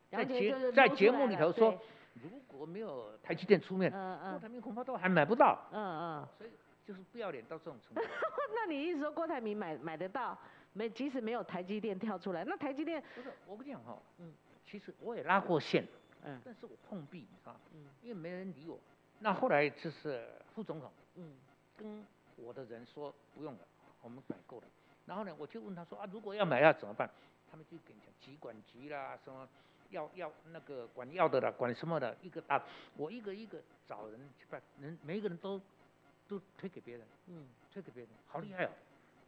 [0.09, 1.77] 在节在节目里头说。
[2.21, 5.57] 如果没有台积电出面，郭台铭恐怕都还买不到。
[5.71, 6.49] 嗯嗯，所以
[6.85, 8.01] 就是不要脸到这种程度。
[8.53, 10.37] 那你意思说郭台铭买买得到？
[10.73, 13.31] 没，即使没有台积电跳出来，那台积电不是？
[13.47, 14.33] 我跟你讲哈，嗯，
[14.65, 15.87] 其实我也拉过线，
[16.23, 18.77] 嗯，但是我碰壁，你知道嗯，因为没人理我。
[19.21, 21.37] 那后来就是副总统，嗯，
[21.77, 22.05] 跟
[22.35, 23.59] 我的人说不用了，
[24.01, 24.63] 我们买够了。
[25.05, 27.09] 然后呢，我就问他说啊，如果要买要怎么办？
[27.49, 29.47] 他们就跟你讲，集管局啦什么。
[29.91, 32.63] 要要那个管药的啦，管什么的，一个啊
[32.95, 35.59] 我一个一个找人去办，人每一个人都
[36.29, 38.69] 都推给别人，嗯，推给别人，好厉害哦！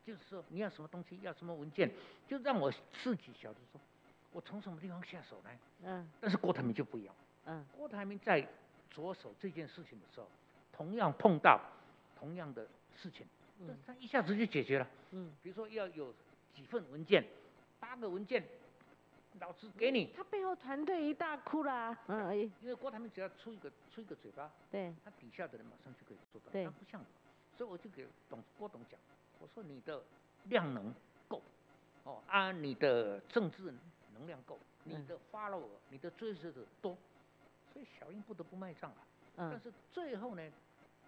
[0.05, 1.91] 就是说你要什么东西，要什么文件，
[2.25, 3.81] 就让我自己晓得说，
[4.31, 5.49] 我从什么地方下手呢？
[5.81, 6.09] 嗯。
[6.21, 7.13] 但是郭台铭就不一样，
[7.43, 8.47] 嗯，郭台铭在
[8.93, 10.27] 着手这件事情的时候，
[10.71, 11.59] 同样碰到
[12.17, 13.25] 同样的事情，
[13.59, 16.13] 嗯，他一下子就解决了，嗯，比如说要有
[16.55, 17.23] 几份文件，
[17.79, 18.43] 八个文件。
[19.39, 27.03] 老子给你，他背后团队一大哭啦，嗯，因为郭台铭只要出一个出一个嘴巴，对，他底下的人马上就可以做到，对，他不像，
[27.57, 28.99] 所以我就给董郭董讲，
[29.39, 30.03] 我说你的
[30.43, 30.93] 量能
[31.27, 31.41] 够，
[32.03, 33.73] 哦，啊，你的政治
[34.13, 36.95] 能量够，你的 follow，你的追随者多，
[37.73, 38.97] 所以小英不得不卖账啊，
[39.37, 40.51] 嗯，但是最后呢，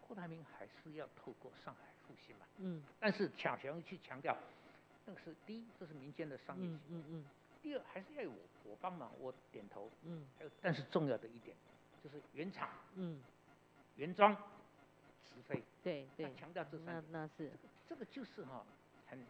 [0.07, 4.35] 郭台铭还是要透过上海复兴嘛，嗯，但是小强去强调，
[5.05, 7.25] 那个是第一，这是民间的商业行为，嗯嗯。
[7.61, 9.89] 第二还是要有我，我帮忙，我点头。
[10.03, 10.27] 嗯。
[10.37, 11.55] 还有，但是重要的一点，
[12.03, 12.69] 就是原厂。
[12.93, 13.19] 嗯。
[13.95, 14.35] 原装，
[15.23, 15.63] 直飞。
[15.81, 16.31] 对对。
[16.35, 17.03] 强调这三点。
[17.11, 17.51] 那那是。
[17.87, 18.63] 这个就是哈，
[19.07, 19.25] 很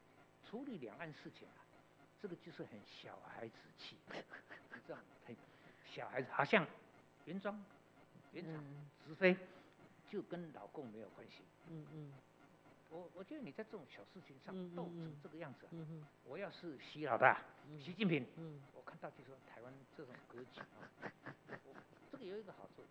[0.50, 1.60] 处理两岸事情啊，
[2.22, 3.98] 这个就是很小孩子气，
[4.86, 5.36] 这样很
[5.86, 6.68] 小孩子，好像
[7.26, 7.64] 原装、
[8.32, 8.64] 原厂、
[9.06, 9.38] 直飞，
[10.10, 11.44] 就跟老共没有关系。
[11.70, 12.12] 嗯嗯。
[12.92, 15.68] 我我觉得你在这种小事情上斗成这个样子，
[16.24, 17.42] 我要是习老大，
[17.84, 18.26] 习近平，
[18.74, 21.12] 我看到就说台湾这种格局啊，
[22.12, 22.84] 这个有一个好处，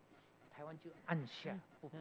[0.50, 2.00] 台湾就按下不表，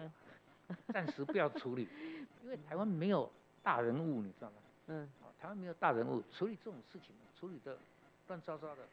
[0.91, 1.87] 暂时不要处理，
[2.43, 3.31] 因为台湾没有
[3.61, 4.55] 大人物，你知道吗？
[4.87, 5.09] 嗯，
[5.39, 7.77] 台湾没有大人物处理这种事情，处理的
[8.27, 8.85] 乱糟糟的。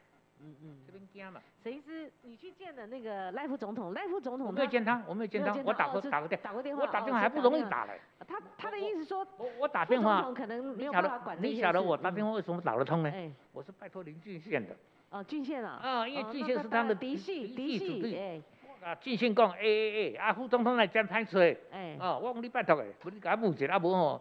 [0.43, 1.39] 嗯嗯，这边惊嘛。
[1.63, 7.99] 谁知你去见的那个赖副总统，赖副总统没有见他，我没有见他，我打过打过电打过电话，我打电话还不容易打嘞。
[8.27, 13.11] 他他的意思说，我我打电话，可能没有办法管你晓得我打电话为什么打得通呢？
[13.53, 14.75] 我是拜托林俊宪的。
[15.11, 15.79] 哦，俊宪啊。
[15.83, 18.41] 啊，因为俊宪是他们的嫡系嫡系哎。
[18.83, 21.55] 啊，俊宪讲，哎哎哎，啊副总统来讲歹吹。
[21.71, 21.95] 哎。
[21.99, 24.19] 哦，我讲你拜托的，不你给他募钱啊无哦。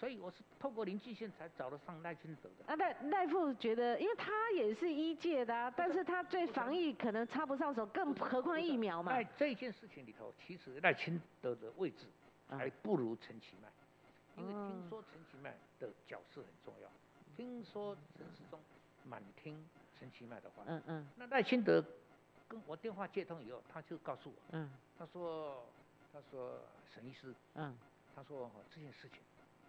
[0.00, 2.64] 所以我是透过林继宪才找得上赖清德的。
[2.72, 9.12] 啊，赖赖副觉得，因为他也是一届的啊，但是他对防疫可能插不上手，更何况疫苗嘛。
[9.12, 12.06] 在这件事情里头，其实赖清德的位置
[12.48, 13.68] 还不如陈其迈，
[14.38, 16.90] 因为听说陈其迈的角色很重要。
[17.36, 18.58] 听说陈世忠
[19.04, 19.62] 满听
[19.98, 20.62] 陈其迈的话。
[20.66, 21.06] 嗯嗯。
[21.16, 21.84] 那赖清德
[22.48, 25.62] 跟我电话接通以后，他就告诉我，嗯，他说，
[26.10, 26.58] 他说
[26.94, 27.76] 沈医师，嗯，
[28.16, 29.18] 他说这件事情。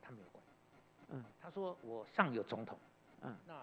[0.02, 0.43] 他没有管，
[1.10, 2.78] 嗯，他说我上有总统，
[3.22, 3.54] 嗯，那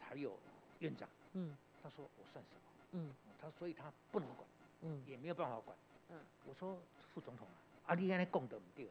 [0.00, 0.38] 还有
[0.78, 2.60] 院长，嗯，他说我算什么，
[2.92, 3.10] 嗯，
[3.40, 4.46] 他所以他不能管，
[4.82, 5.76] 嗯，也没有办法管，
[6.10, 6.78] 嗯，我说
[7.12, 7.46] 副总统
[7.86, 8.88] 啊，啊你安尼讲得唔对，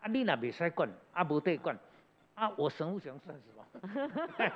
[0.00, 1.76] 啊你那未使管，啊无得管，
[2.34, 3.64] 啊我神武祥算什么？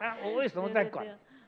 [0.04, 1.06] 啊我为什么在管？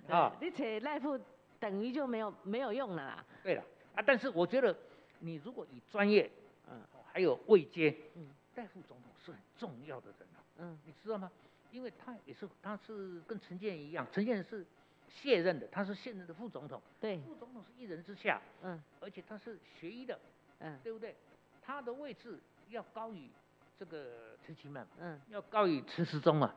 [0.09, 1.19] 啊，你扯赖副
[1.61, 3.25] 等于就没有没有用了啦。
[3.43, 3.63] 对了，
[3.95, 4.77] 啊但是我觉得
[5.21, 6.29] 你如果以专业，
[6.69, 6.81] 嗯，
[7.13, 9.12] 还有位阶，嗯，赖副总统。
[9.25, 11.31] 是很重要的人啊，嗯，你知道吗？
[11.71, 14.67] 因为他也是，他是跟陈建一样，陈建是
[15.09, 20.19] 卸任的，他是现任的副总统，对，副总统是一人之下，嗯，而且他是学医的，
[20.59, 21.17] 嗯，对不对？
[21.63, 23.31] 他的位置要高于
[23.79, 26.55] 这个陈其迈，嗯，要高于陈时中啊，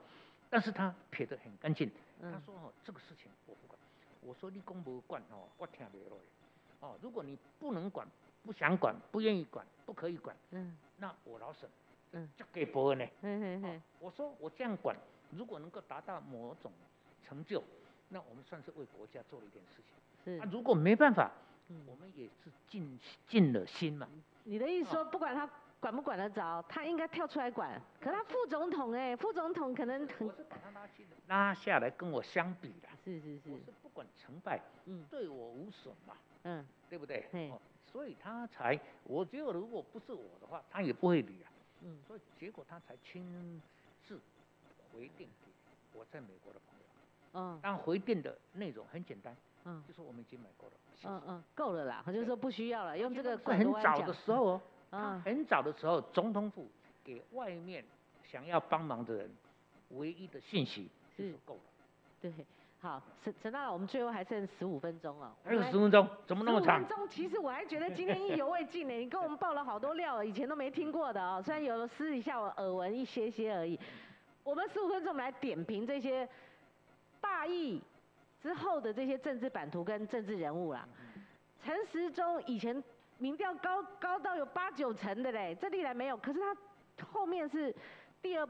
[0.50, 1.90] 但是他撇得很干净，
[2.22, 3.80] 他说哦，这个事情我不管，
[4.22, 6.20] 我说你公不管哦，我听不落
[6.82, 8.06] 哦，如果你不能管，
[8.44, 11.70] 不想管，不愿意管，不可以管，嗯，那我老沈，
[12.12, 14.96] 嗯，交给伯恩呢，嗯嗯嗯我说我这样管，
[15.32, 16.72] 如果能够达到某种
[17.22, 17.64] 成就，
[18.10, 19.94] 那我们算是为国家做了一点事情，
[20.24, 21.32] 是，那如果没办法，
[21.70, 24.08] 嗯我们也是尽尽了心嘛。
[24.44, 25.50] 你的意思说，不管他
[25.80, 27.82] 管不管得着，他应该跳出来管。
[28.00, 30.28] 可他副总统哎，副总统可能很。
[30.28, 32.88] 我是把他拉进拉下来跟我相比的。
[33.04, 33.52] 是是是。
[33.52, 36.16] 我是不管成败，嗯，对我无损嘛。
[36.44, 36.66] 嗯。
[36.88, 37.28] 对不对？
[37.52, 37.60] 哦，
[37.92, 41.52] 所以他才，我觉得如果不是我的话，他也不会理啊。
[41.82, 41.98] 嗯。
[42.08, 43.62] 所以结果他才亲
[44.08, 44.20] 自
[44.92, 45.52] 回电给
[45.94, 46.86] 我在美国的朋友。
[47.34, 47.60] 嗯。
[47.62, 49.36] 但回电的内容很简单。
[49.64, 49.84] 嗯。
[49.88, 50.74] 就是我们已经买够了。
[51.04, 53.38] 嗯嗯，够了啦，就是说不需要了，用这个。
[53.38, 54.62] 很早的时候哦，
[54.92, 56.68] 嗯，很早的时候，总统府
[57.04, 57.84] 给外面
[58.24, 59.30] 想要帮忙的人
[59.90, 61.62] 唯一的信息就是够了。
[62.22, 62.34] 对，
[62.86, 65.36] 好，陈陈大佬，我们最后还剩十五分钟了。
[65.44, 66.80] 还有十分钟，怎么那么长？
[66.80, 68.94] 十分钟，其实我还觉得今天意犹未尽呢。
[68.94, 71.42] 你跟我们爆了好多料，以前都没听过的哦。
[71.44, 73.80] 虽然有私底下我耳闻一些些而已。
[74.44, 76.30] 我们十五分钟，我们来点评这些
[77.20, 77.82] 大意。
[78.44, 80.88] 之后的这些政治版图跟政治人物啦，
[81.64, 82.84] 陈时中以前
[83.18, 86.18] 民调高高到有八九成的嘞，这历来没有。
[86.18, 86.56] 可是他
[87.08, 87.76] 后面是
[88.22, 88.48] 第二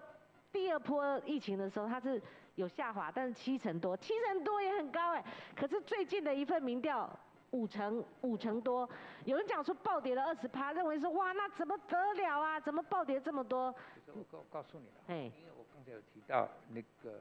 [0.52, 2.22] 第二波疫情的时候，他是
[2.56, 5.24] 有下滑，但是七成多，七成多也很高哎。
[5.56, 7.10] 可是最近的一份民调
[7.52, 8.90] 五成五成多，
[9.26, 12.60] 有人讲说暴跌了二十趴，认为说哇那怎么得了啊？
[12.60, 13.74] 怎么暴跌这么多？
[14.08, 17.20] 我告告诉你了，哎，因为我刚才有提到那个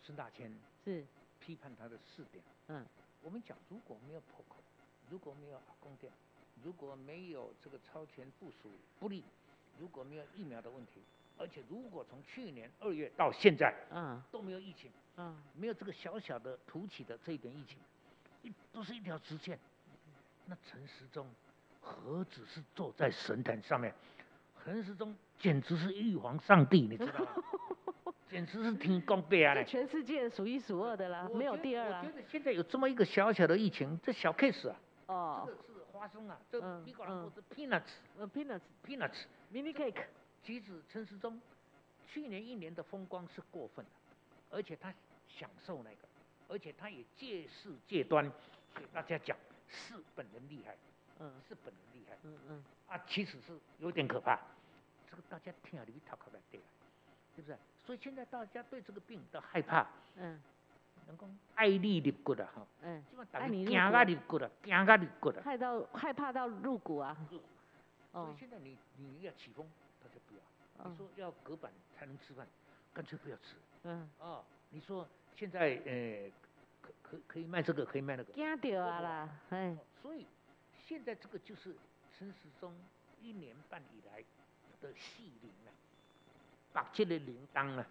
[0.00, 0.52] 孙大千
[0.84, 1.04] 是。
[1.40, 2.84] 批判他的四点，嗯，
[3.22, 4.56] 我们讲如果没有破口，
[5.08, 6.12] 如果没有阿公店，
[6.62, 9.24] 如果没有这个超前部署不利，
[9.78, 11.00] 如果没有疫苗的问题，
[11.38, 17.78] 而且如果从去年二月到现在，嗯，都没有疫情，嗯，没有这个小小的突起的这一点疫情，
[18.42, 19.58] 一都是一条直线，
[20.46, 21.26] 那陈时中
[21.80, 23.94] 何止是坐在神坛上面，
[24.64, 27.28] 陈时中简直是玉皇上帝，你知道吗？
[28.28, 29.62] 简直是挺公平啊！
[29.64, 32.02] 全世界数一数二的啦，没有第二啦。
[32.04, 34.76] 我觉得现在有这么一个小小的疫情，这小 case 啊，
[35.06, 40.04] 哦，这个是花生啊，这比果然不是 peanuts，呃，peanuts，peanuts，mini cake。
[40.48, 41.38] 其实陈时中
[42.06, 43.90] 去年一年的风光是过分的，
[44.56, 44.90] 而且他
[45.28, 46.08] 享受那个，
[46.48, 48.32] 而且他也借势借端
[48.74, 49.36] 给大家讲
[49.68, 50.74] 是本人厉害，
[51.18, 54.40] 嗯，是本人厉害，嗯嗯，啊，其实是有点可怕，
[55.10, 56.64] 这个大家听了你头壳来对啊，
[57.36, 57.58] 是不是？
[57.84, 59.86] 所以现在大家对这个病都害怕，
[60.16, 60.40] 嗯，
[61.06, 67.44] 能够爱力入骨的哈，嗯，基本上惊啊入骨的，惊啊入骨的，害到害怕到入骨啊，入骨，
[68.12, 69.70] 所以现在你你要起风，
[70.84, 72.46] 你说要隔板才能吃饭，
[72.92, 76.30] 干脆不要吃，嗯，哦，你说现在呃
[76.80, 80.26] 可可可以卖这个，可以卖那个，惊掉啊啦，哎，所以
[80.86, 81.74] 现在这个就是
[82.16, 82.74] 陈时中
[83.20, 84.24] 一年半以来
[84.80, 85.70] 的戏灵啊。
[86.70, 87.84] 把这个铃铛呢，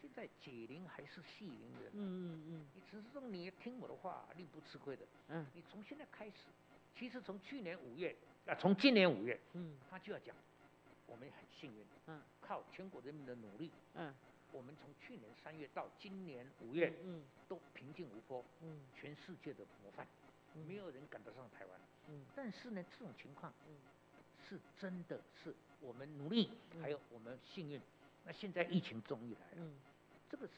[0.00, 1.92] 现在解铃还是系铃人。
[1.92, 2.66] 嗯嗯嗯。
[2.74, 5.04] 你只是说你听我的话，你不吃亏的。
[5.28, 5.46] 嗯。
[5.54, 6.48] 你从现在开始，
[6.96, 8.16] 其实从去年五月
[8.46, 10.34] 啊，从今年五月，嗯，他就要讲，
[11.08, 14.14] 我们很幸运，嗯，靠全国人民的努力，嗯，
[14.52, 20.06] 我们从去年三月到今年五月，嗯，都平静无波，嗯，全世界的模范，
[20.66, 21.80] 没有人赶得上台湾。
[22.08, 22.24] 嗯。
[22.36, 23.74] 但是呢，这种情况，嗯，
[24.46, 26.50] 是真的是我们努力，
[26.80, 27.80] 还有我们幸运。
[28.24, 29.74] 那现在疫情终于来了，嗯，
[30.28, 30.52] 这个是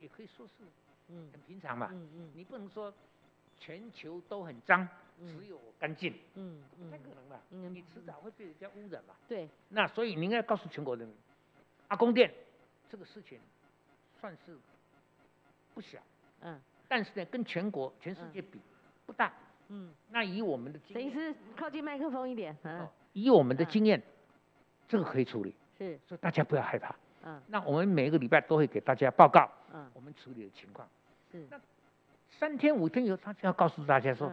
[0.00, 0.64] 也可以说是，
[1.06, 2.92] 嗯，很平常嘛，嗯嗯，你不能说
[3.60, 4.88] 全球都很脏，
[5.26, 11.16] 只有干净，嗯嗯，不太可能嘛，嗯，你迟早会被人家污染嘛，对，那所以你应该告诉全国人民，
[11.88, 12.32] 阿公店
[12.90, 13.40] 这个事情
[14.20, 14.56] 算是
[15.74, 15.98] 不小，
[16.40, 18.60] 嗯，但是呢，跟全国全世界比
[19.06, 19.32] 不大，
[19.68, 24.02] 嗯，那以我们的经验，等于是靠近麦克风一点，嗯，以我们的经验，
[24.86, 25.54] 这个可以处理。
[25.76, 26.94] 是，所以大家不要害怕。
[27.22, 29.48] 嗯，那我们每一个礼拜都会给大家报告。
[29.72, 30.88] 嗯，我们处理的情况。
[31.30, 31.60] 是，那
[32.30, 34.32] 三天五天以后，他就要告诉大家说，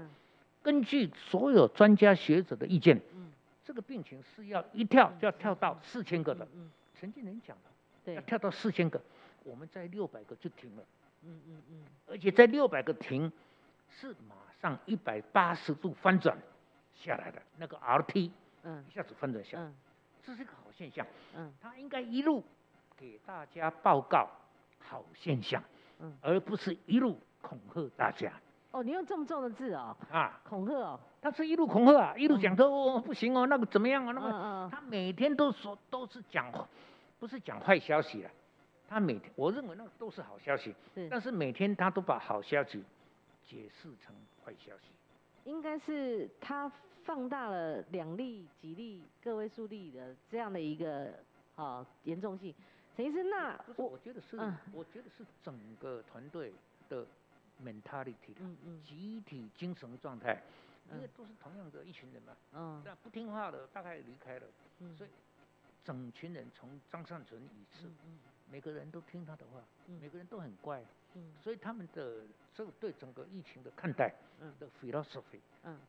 [0.66, 3.32] 根据所有专家学者的意见，嗯，
[3.64, 6.48] 这个病情是要一跳就要跳到四千个的。
[6.56, 7.70] 嗯，陈经人讲的，
[8.04, 9.00] 对，要跳到四千个，
[9.44, 10.84] 我们在六百个就停了。
[11.22, 13.32] 嗯嗯嗯，而且在六百个停，
[13.92, 16.36] 是马上一百八十度翻转
[16.96, 18.32] 下来的那个 RT，
[18.64, 19.72] 嗯，一下子翻转下来。
[20.24, 21.06] 这是一个好现象，
[21.36, 22.44] 嗯，他应该一路
[22.98, 24.28] 给大家报告
[24.80, 25.64] 好现象，
[26.00, 28.34] 嗯，而不是一路恐吓大家。
[28.76, 29.96] 哦，你用这么重的字哦。
[30.12, 31.00] 啊，恐吓哦。
[31.22, 34.12] 他是一路恐吓啊，一路讲说哦不行哦，那个怎么样啊？
[34.12, 36.52] 那么他每天都说都是讲，
[37.18, 38.30] 不是讲坏消息了。
[38.90, 40.76] 他每天我认为那个都是好消息，
[41.10, 42.84] 但是每天他都把好消息
[43.46, 44.14] 解释成
[44.44, 44.90] 坏消息。
[45.46, 46.70] 应该是他
[47.06, 51.14] 放大了两例、几例、个位数例的这样的一个
[51.56, 52.54] 啊严重性。
[52.94, 54.38] 陈医生，那我我觉得是，
[54.74, 56.54] 我觉得是整个团队
[56.90, 57.06] 的
[57.64, 60.42] mentality，嗯嗯，集体精神状态，
[60.92, 64.48] 因为都是同样的一群人嘛，嗯，那不听话的大概离开了，
[64.80, 65.10] 嗯，所以
[65.84, 70.84] 整群人从张善存以次，嗯，每个人都听他的话，嗯，每个人都很乖，
[71.14, 72.22] 嗯，所以他们的
[72.54, 75.80] 这对整个疫情的看待，嗯，的 philosophy，嗯，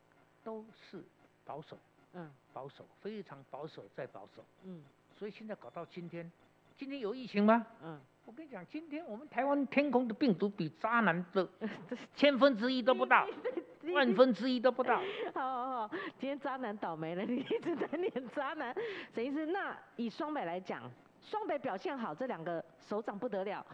[0.43, 1.03] 都是
[1.45, 1.77] 保守，
[2.13, 4.83] 嗯，保守，非常保守再保守，嗯，
[5.17, 6.31] 所以现在搞到今天。
[6.77, 7.65] 今天有疫情吗？
[7.81, 11.47] 嗯，我跟你讲，今天我们台湾天空的病毒比渣男的
[12.13, 13.25] 千分之一都不到，
[13.95, 15.01] 万分之一都不到。
[15.33, 18.75] 好好好，今天渣男倒霉了，你一直在念渣男，
[19.15, 20.83] 沈医师，那以双北来讲，
[21.21, 23.65] 双北表现好，这两个首长不得了；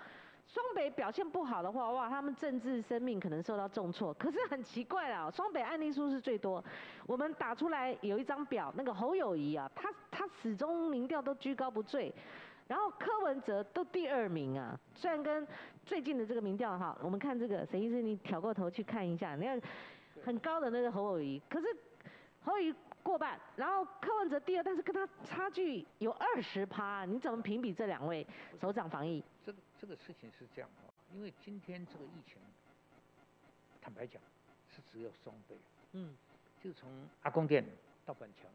[0.47, 4.13] 双北表现不好的话，哇，他们政治生命可能受到重挫。
[4.13, 6.63] 可是很奇怪啊，双北案例数是最多，
[7.07, 12.13] 我们打出来有一张表，那个侯友谊啊，他他始终民调都居高不坠。
[12.68, 15.45] 然后柯文哲都第二名啊，虽然跟
[15.86, 19.61] 最近的这个民调哈，我们看这个沈医生，你挑过头去看一下，你看
[20.24, 21.68] 很高的那个侯友谊，可是
[22.41, 28.26] 侯友谊过半，然后柯文哲第二，但是跟他差距有二十趴，你怎么评比这两位
[28.61, 29.22] 首长防疫？
[29.45, 32.38] 这个这个事情是这样啊，因为今天这个疫情，
[33.82, 34.22] 坦白讲
[34.74, 35.57] 是只有双倍，
[35.91, 36.16] 嗯，
[36.61, 36.89] 就从
[37.24, 37.64] 阿公店
[38.05, 38.47] 到板桥，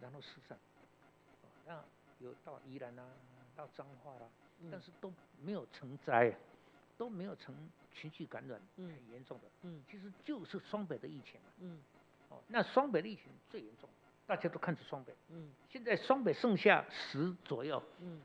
[0.00, 0.58] 然后四散，
[1.64, 1.80] 那
[2.18, 3.04] 有到宜兰啊。
[3.56, 4.30] 到脏话了，
[4.70, 6.32] 但是都没有成灾，
[6.96, 7.54] 都没有成
[7.92, 9.44] 情绪感染很严重的。
[9.62, 11.46] 嗯，其实就是双北的疫情嘛。
[11.60, 11.80] 嗯，
[12.28, 13.88] 哦，那双北的疫情最严重，
[14.26, 15.14] 大家都看着双北。
[15.30, 17.82] 嗯，现在双北剩下十左右。
[18.00, 18.20] 嗯，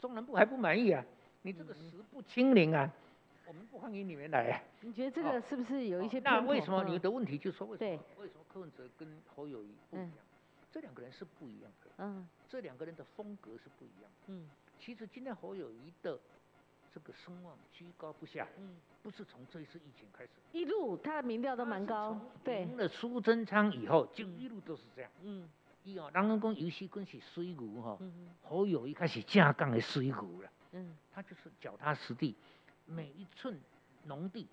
[0.00, 1.04] 中南部还不满意啊？
[1.42, 2.92] 你这个十不清零啊？
[3.46, 4.62] 我们不欢迎你们来。
[4.80, 6.18] 你觉得这个是不是有一些？
[6.20, 8.02] 那为什么你的问题就是说为什么？
[8.18, 10.10] 为什么柯文哲跟侯友谊不一样？
[10.72, 11.90] 这两个人是不一样的。
[11.98, 14.10] 嗯，这两个人的风格是不一样。
[14.26, 14.48] 嗯。
[14.78, 16.18] 其实今天侯友谊的
[16.92, 22.62] 这个声望居高不下，嗯，不是从这一次疫情开始，一路他的民调都蛮高，对。
[22.62, 25.48] 赢了苏贞昌以后，就一路都是这样，嗯。
[25.84, 27.96] 伊哦，人讲游戏更是水牛哈，
[28.42, 32.34] 侯友谊开始架杠的水牛了，嗯，他就是脚踏实地，
[32.86, 33.56] 每一寸
[34.02, 34.48] 农地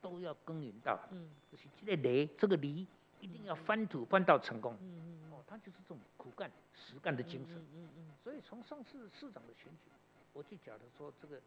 [0.00, 2.86] 都要耕耘到，嗯，就是这个犁，这个犁
[3.20, 8.10] 一定要翻土翻到成功，嗯嗯，哦，他就是这种苦干实干的精神，嗯嗯嗯。
[8.22, 9.90] 所以从上次市长的选举，
[10.32, 11.40] 我就讲的说这个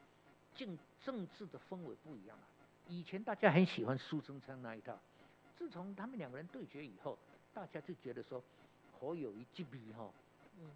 [0.56, 2.44] 政政治的氛围不一样了。
[2.88, 4.98] 以前大家很喜欢苏贞昌那一套，
[5.58, 7.18] 自从他们两个人对决以后，
[7.54, 8.42] 大家就觉得说
[9.00, 10.10] 侯友谊这笔哈，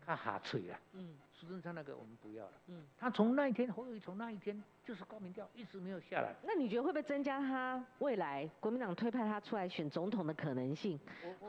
[0.05, 0.79] 他哈脆了。
[0.93, 2.53] 嗯，苏贞昌那个我们不要了。
[2.67, 6.33] 嗯，他从那一天侯友谊从那一天就是高民调一直没有下来。
[6.43, 10.99] 那你觉得会不会增加他未来国民党推派他出来选总统的可能性？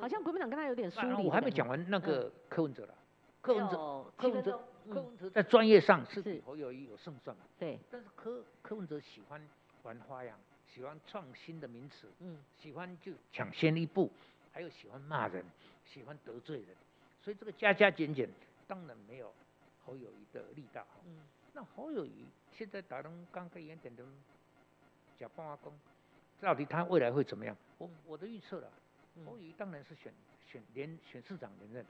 [0.00, 1.26] 好像国民党跟他有点疏离。
[1.26, 2.94] 我还没讲完那个柯文哲了。
[3.40, 3.76] 柯文哲，
[4.16, 7.44] 柯文哲，柯文哲在专业上是比侯友谊有胜算嘛？
[7.58, 7.78] 对。
[7.90, 9.38] 但是柯柯文哲喜欢
[9.82, 14.10] 玩花样，喜欢创新的名词，嗯，喜欢就抢先一步，
[14.50, 15.44] 还有喜欢骂人，
[15.84, 16.68] 喜欢得罪人，
[17.24, 18.28] 所以这个加加减减
[18.68, 19.32] 当然没有
[19.84, 20.84] 侯友谊的力大。
[21.06, 21.22] 嗯。
[21.54, 24.04] 那侯友谊现在打通刚开演点的
[25.16, 25.72] 假半阿公，
[26.40, 27.56] 到底他未来会怎么样？
[27.78, 28.70] 我我的预测了，
[29.24, 30.12] 侯友谊当然是选
[30.46, 31.86] 选连选市长连任，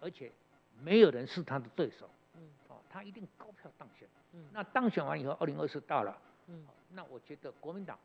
[0.00, 0.32] 而且。
[0.80, 6.16] 没有人是他的对手，嗯，哦，他一定高票当选，嗯，那当选完以后，二零二四到了，
[6.46, 7.98] 嗯，那我觉得国民党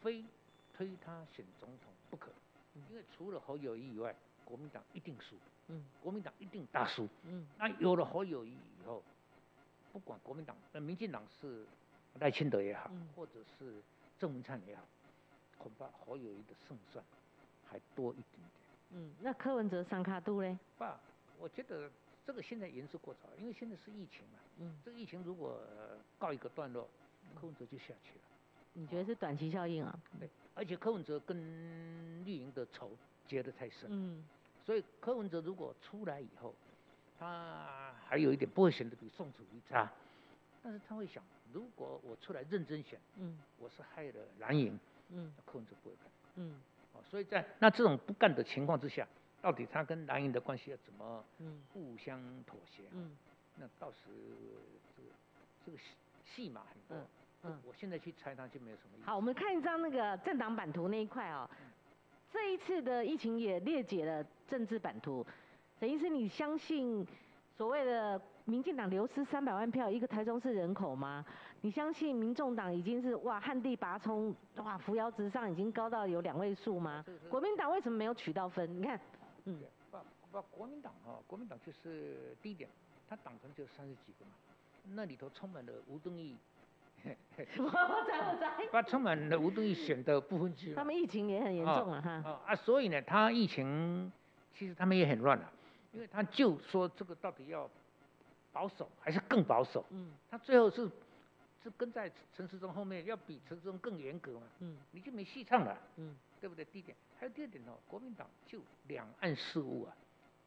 [0.00, 0.24] 非
[0.72, 2.30] 推他选总统不可，
[2.88, 5.36] 因为除了侯友谊以外，国民党一定输，
[5.68, 9.02] 嗯，国民党一定大输，嗯，那有了侯友谊以后，
[9.92, 11.64] 不管国民党、呃，民进党是
[12.20, 13.82] 赖清德也好，或者是
[14.18, 14.82] 郑文灿也好，
[15.58, 17.04] 恐怕侯友谊的胜算
[17.68, 18.50] 还多一点点。
[18.90, 20.58] 嗯，那柯文哲上卡度嘞？
[20.78, 21.00] 爸，
[21.38, 21.90] 我觉得
[22.26, 24.38] 这个现在言之过早，因为现在是疫情嘛。
[24.58, 24.76] 嗯。
[24.84, 25.58] 这个疫情如果
[26.18, 26.88] 告一个段落，
[27.34, 28.24] 柯文哲就下去了。
[28.74, 29.98] 你觉得是短期效应啊？
[30.18, 32.90] 对，而且柯文哲跟绿营的仇
[33.26, 33.88] 结得太深。
[33.90, 34.24] 嗯。
[34.64, 36.54] 所以柯文哲如果出来以后，
[37.18, 39.90] 他还有一点不会显得比宋楚瑜差，
[40.62, 44.78] 但是他会想，如果我出来认真选，嗯，我是害了蓝营，
[45.10, 46.06] 嗯，柯文哲不会干。
[46.36, 46.60] 嗯。
[47.10, 49.06] 所以在那这种不干的情况之下，
[49.40, 51.24] 到底他跟蓝营的关系要怎么
[51.72, 52.84] 互相妥协？
[52.92, 53.16] 嗯，
[53.56, 53.96] 那到时
[54.96, 55.08] 这个
[55.66, 55.84] 这个戏
[56.24, 57.06] 戏码很多，
[57.42, 59.06] 嗯，我现在去猜他就没有什么意思。
[59.06, 61.50] 好，我们看一张那个政党版图那一块哦。
[62.32, 65.24] 这一次的疫情也裂解了政治版图。
[65.78, 67.06] 等于是你相信
[67.56, 71.24] 所谓的民进党流失三百万票一个台中市人口吗？
[71.60, 77.04] 你相信民众党已经是哇旱地拔葱哇扶摇直上已经高到有两位数吗？
[77.28, 78.68] 国民党为什么没有取到分？
[78.74, 78.98] 你看，
[79.44, 79.60] 嗯，
[79.90, 79.98] 不
[80.30, 82.68] 不，国民党哈，国民党就是低一点，
[83.08, 84.32] 他党团就三十几个嘛，
[84.94, 86.36] 那里头充满了吴敦义。
[87.58, 87.70] 我
[88.06, 88.66] 在我在。
[88.70, 90.74] 把充满了吴敦义选的部分区。
[90.74, 92.40] 他们疫情也很严重了哈。
[92.46, 94.10] 啊，所以呢，他疫情
[94.54, 95.52] 其实他们也很乱了。
[95.92, 97.68] 因为他就说这个到底要
[98.50, 99.84] 保守还是更保守？
[99.90, 100.88] 嗯，他最后是
[101.62, 104.46] 是跟在陈时中后面，要比陈时中更严格嘛？
[104.60, 105.76] 嗯，你就没戏唱了。
[105.96, 106.64] 嗯，对不对？
[106.64, 109.94] 第一点，还有第二点哦，国民党就两岸事务啊，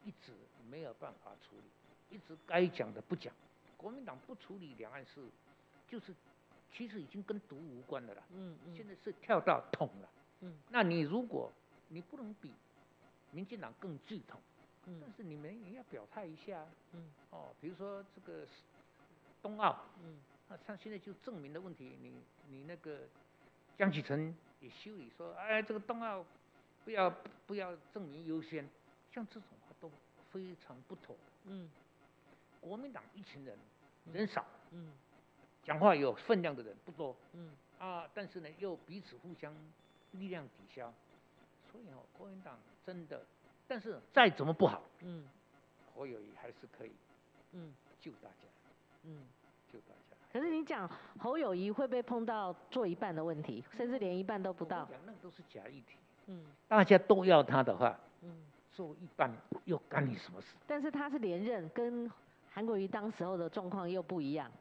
[0.04, 0.34] 一直
[0.70, 3.32] 没有办法处理，一直该讲的不讲。
[3.78, 5.30] 国民党不处理两岸事务，
[5.88, 6.12] 就是
[6.76, 8.24] 其实已经跟毒无关的了。
[8.32, 10.10] 嗯嗯，现在是跳到统了。
[10.42, 11.52] 嗯，那你如果
[11.88, 12.52] 你不能比
[13.32, 14.42] 民进党更巨统。
[15.02, 18.46] 但是你们也要表态一下，嗯，哦，比如说这个
[19.42, 22.14] 冬奥，嗯，那像现在就证明的问题，你
[22.48, 23.00] 你那个
[23.80, 26.24] 江启臣也修理说，哎，这个冬奥
[26.84, 27.10] 不要
[27.48, 28.70] 不要证明优先，
[29.12, 29.92] 像这种话都
[30.32, 31.16] 非常不妥，
[31.46, 31.68] 嗯，
[32.62, 33.58] 国民党一群人
[34.14, 34.94] 人少，嗯，
[35.66, 39.54] 讲话有分量的人不多，嗯，啊，但是呢又彼此互相
[40.12, 40.94] 力量抵消，
[41.72, 43.26] 所以哦，国民党真的。
[43.68, 45.28] 但是再怎么不好，嗯，
[45.96, 46.92] 侯友谊还是可以，
[47.54, 48.46] 嗯，救大家，
[49.06, 49.24] 嗯，
[49.74, 50.16] 救大家。
[50.32, 50.88] 可是你讲
[51.18, 54.86] 侯友谊会不会碰到做一半的问题，甚至连一半都不到？
[54.86, 55.96] 讲那都是假议题，
[56.28, 60.50] 嗯，大家都要他的话，嗯，做一半又干你什么事？
[60.68, 62.12] 但是他是连任，跟
[62.54, 64.52] 韩国瑜当时候的状况又不一样。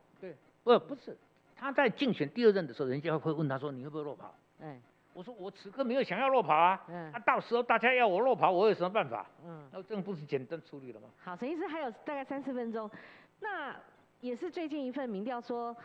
[0.64, 1.16] 对，不不是，
[1.54, 4.34] 他在竞选第二任的时候，人家会问他说你会不会落跑？
[4.60, 4.80] 嗯。
[5.12, 9.24] 我说我此刻没有想要落跑啊，嗯，那到时候大家要我落跑，我有什么办法？
[9.46, 11.06] 嗯，那这不是简单处理了吗？
[11.22, 12.90] 好，陈医师还有大概三四分钟，
[13.38, 13.76] 那
[14.20, 15.76] 也是最近一份民调说，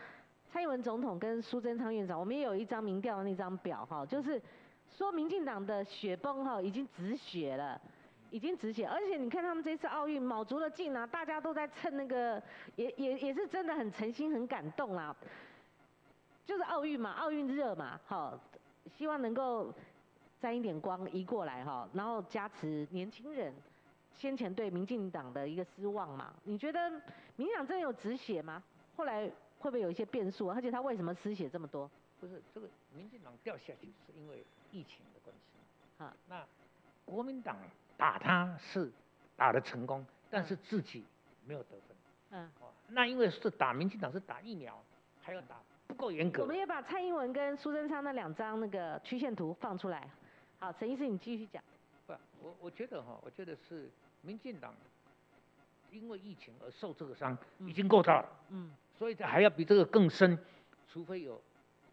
[0.52, 4.42] 蔡英文总统跟苏贞昌院长，我们也有一张民调的那张表哈，就是
[4.88, 7.80] 说民进党的雪崩哈已经止血了，
[8.30, 12.42] 已经止血，而且你看他们这次奥运卯足了劲啊，大家都在蹭那个，
[12.76, 15.14] 也也也是真的很诚心很感动啊，
[16.44, 18.38] 就是奥运嘛，奥运热嘛，好。
[18.96, 19.72] 希望能够
[20.40, 23.54] 沾一点光移过来哈，然后加持年轻人
[24.14, 26.34] 先前对民进党的一个失望嘛。
[26.44, 26.90] 你觉得
[27.36, 28.60] 民进党真的有止血吗？
[28.96, 30.50] 后来会不会有一些变数？
[30.50, 31.88] 而且他为什么失血这么多？
[32.18, 32.66] 不是这个
[32.96, 36.16] 民进党掉下去是因为疫情的关系啊。
[36.26, 36.42] 那
[37.04, 37.58] 国民党
[38.00, 38.90] 打他是
[39.36, 41.04] 打的成功，但是自己
[41.44, 41.96] 没有得分。
[42.30, 42.50] 嗯。
[42.88, 44.82] 那因为是打民进党是打疫苗，
[45.22, 45.56] 还要打。
[45.86, 46.42] 不够严格。
[46.42, 50.08] 我们也把蔡英文跟苏贞昌那两张那个曲线图放出来。
[50.58, 51.62] 好，陈医师你继续讲。
[52.06, 53.90] 不，我我觉得哈，我觉得是
[54.22, 54.72] 民进党
[55.90, 58.28] 因为疫情而受这个伤已经够大了。
[58.48, 58.72] 嗯。
[58.96, 60.38] 所以这还要比这个更深，
[60.88, 61.42] 除非有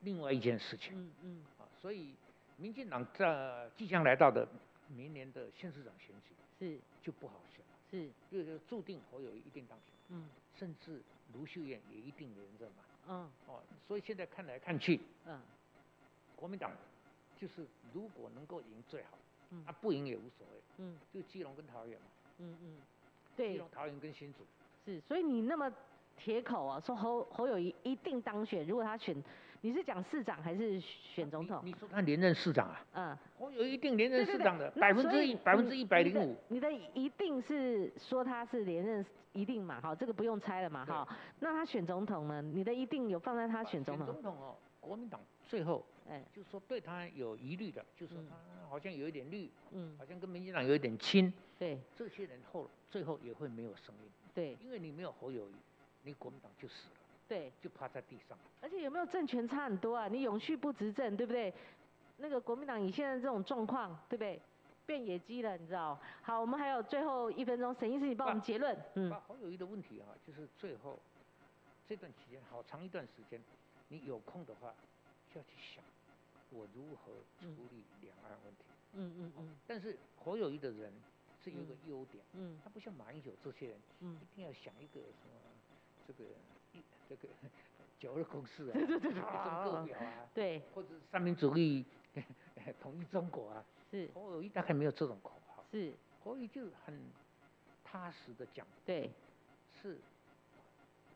[0.01, 0.93] 另外一件事情。
[0.95, 1.43] 嗯嗯。
[1.59, 2.15] 啊，所以
[2.55, 4.47] 民进党在即将来到的
[4.87, 7.71] 明年的县市长选举是就不好选了。
[7.89, 8.09] 是。
[8.31, 9.93] 就是注定侯友一定当选。
[10.09, 10.29] 嗯。
[10.57, 11.01] 甚至
[11.33, 12.83] 卢秀燕也一定连任嘛。
[13.09, 15.39] 嗯，哦，所以现在看来看去，嗯，
[16.35, 16.71] 国民党
[17.39, 19.17] 就是如果能够赢最好，
[19.51, 22.07] 嗯，啊不赢也无所谓，嗯，就基隆跟桃园嘛，
[22.39, 22.77] 嗯嗯，
[23.35, 24.39] 对，基隆、桃园跟新竹，
[24.83, 25.71] 是，所以你那么
[26.17, 29.15] 铁口啊，说侯侯友谊一定当选，如果他选，
[29.61, 31.61] 你是讲市长还是选总统？
[31.63, 32.85] 你说他连任市长啊？
[32.93, 36.35] 嗯，我有一定连任市长的，百分之一百分之一百零五。
[36.49, 39.05] 你的一定是说他是连任。
[39.33, 41.07] 一定嘛，好，这个不用猜了嘛，哈。
[41.41, 42.41] 那他选总统呢？
[42.41, 44.07] 你的一定有放在他选总统。
[44.07, 48.35] 总统哦，国民党最后，哎，就是说对他有疑虑的，就是他
[48.67, 51.79] 好像有一点绿，嗯，好像跟民进党有一点亲，对。
[51.95, 55.53] 这些人后最后也会没有声音，对，因为你没有侯友谊，
[56.01, 56.95] 你国民党就死了，
[57.27, 58.37] 对，就趴在地上。
[58.61, 60.07] 而且有没有政权差很多啊？
[60.07, 61.53] 你永续不执政，对不对？
[62.17, 64.41] 那个国民党以现在这种状况，对不对？
[64.85, 65.99] 变野鸡了，你知道？
[66.21, 68.75] 好，我们还有最后一分钟，沈医师，你帮我们结论。
[68.95, 69.11] 嗯。
[69.27, 70.97] 好友谊的问题啊，就是最后
[71.87, 73.39] 这段期间，好长一段时间，
[73.89, 74.73] 你有空的话，
[75.33, 75.83] 就要去想
[76.51, 77.11] 我如何
[77.41, 78.63] 处理两岸问题。
[78.93, 79.55] 嗯嗯嗯。
[79.67, 80.91] 但是侯友谊的人
[81.43, 85.35] 是有一个优点，嗯，他不像马英九这些人，嗯，一定要想一个什么
[86.07, 86.56] 这个一
[87.09, 87.27] 这个
[87.99, 89.21] 九二共识啊，对对对对，个
[89.85, 91.85] 表啊， 对，或者三民主义
[92.81, 93.63] 统一中国啊。
[93.89, 94.09] 是。
[94.13, 95.93] 侯友谊大概没有这种口号，是。
[96.23, 96.99] 侯友谊就很
[97.83, 99.09] 踏实的讲，对，
[99.81, 99.97] 是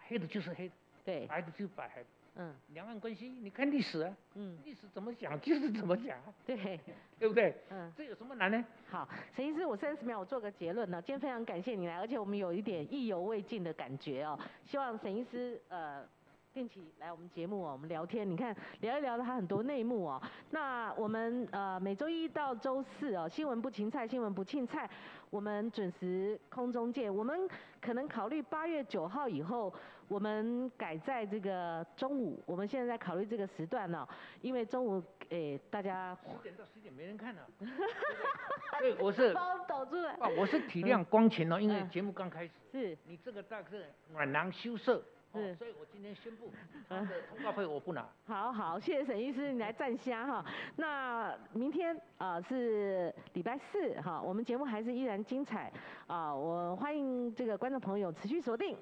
[0.07, 0.71] 黑的就是黑，
[1.03, 2.05] 对，白的就白。
[2.35, 6.17] 嗯，两岸关系，你看历史啊，嗯， 历史怎么讲就是怎么讲，
[6.47, 6.79] 对，
[7.19, 7.53] 对不对？
[7.69, 8.63] 嗯，这有什么难呢？
[8.89, 11.01] 好，沈医师，我三十秒我做个结论呢。
[11.01, 14.39] 今天非常感谢你来，而且我们有一点意犹未尽的感觉哦。
[14.65, 16.05] 希望沈医师呃
[16.53, 20.21] 定期来我们节目哦，我们聊天，你看聊一聊他很多内幕哦。
[20.51, 24.89] 那我们呃每周一到周四哦，新闻不芹菜，新闻不庆菜，
[25.29, 27.13] 我们准时空中见。
[27.13, 27.37] 我们
[27.81, 29.73] 可能考虑八月九号以后。
[30.11, 34.05] 我们改在这个中午，我们现在在考虑这个时段呢，
[34.41, 37.47] 因为中午诶大家十点到十点没人看了，
[38.77, 45.01] 对，我是帮我导出来，我是体谅光前哦，因为节目刚开始，是，你这个大是暖囊羞涩，
[45.31, 46.51] 是，所以我今天宣布，
[46.89, 48.05] 他的通告费我不拿。
[48.25, 50.45] 好好，谢谢沈医师，你来站虾哈。
[50.75, 55.71] 那明天啊是礼拜四哈，我们节目还是依然精彩
[56.05, 58.77] 啊，我欢迎这个观众朋友持续锁定。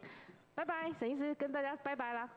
[0.59, 2.29] 拜拜，沈医师跟大家拜拜了。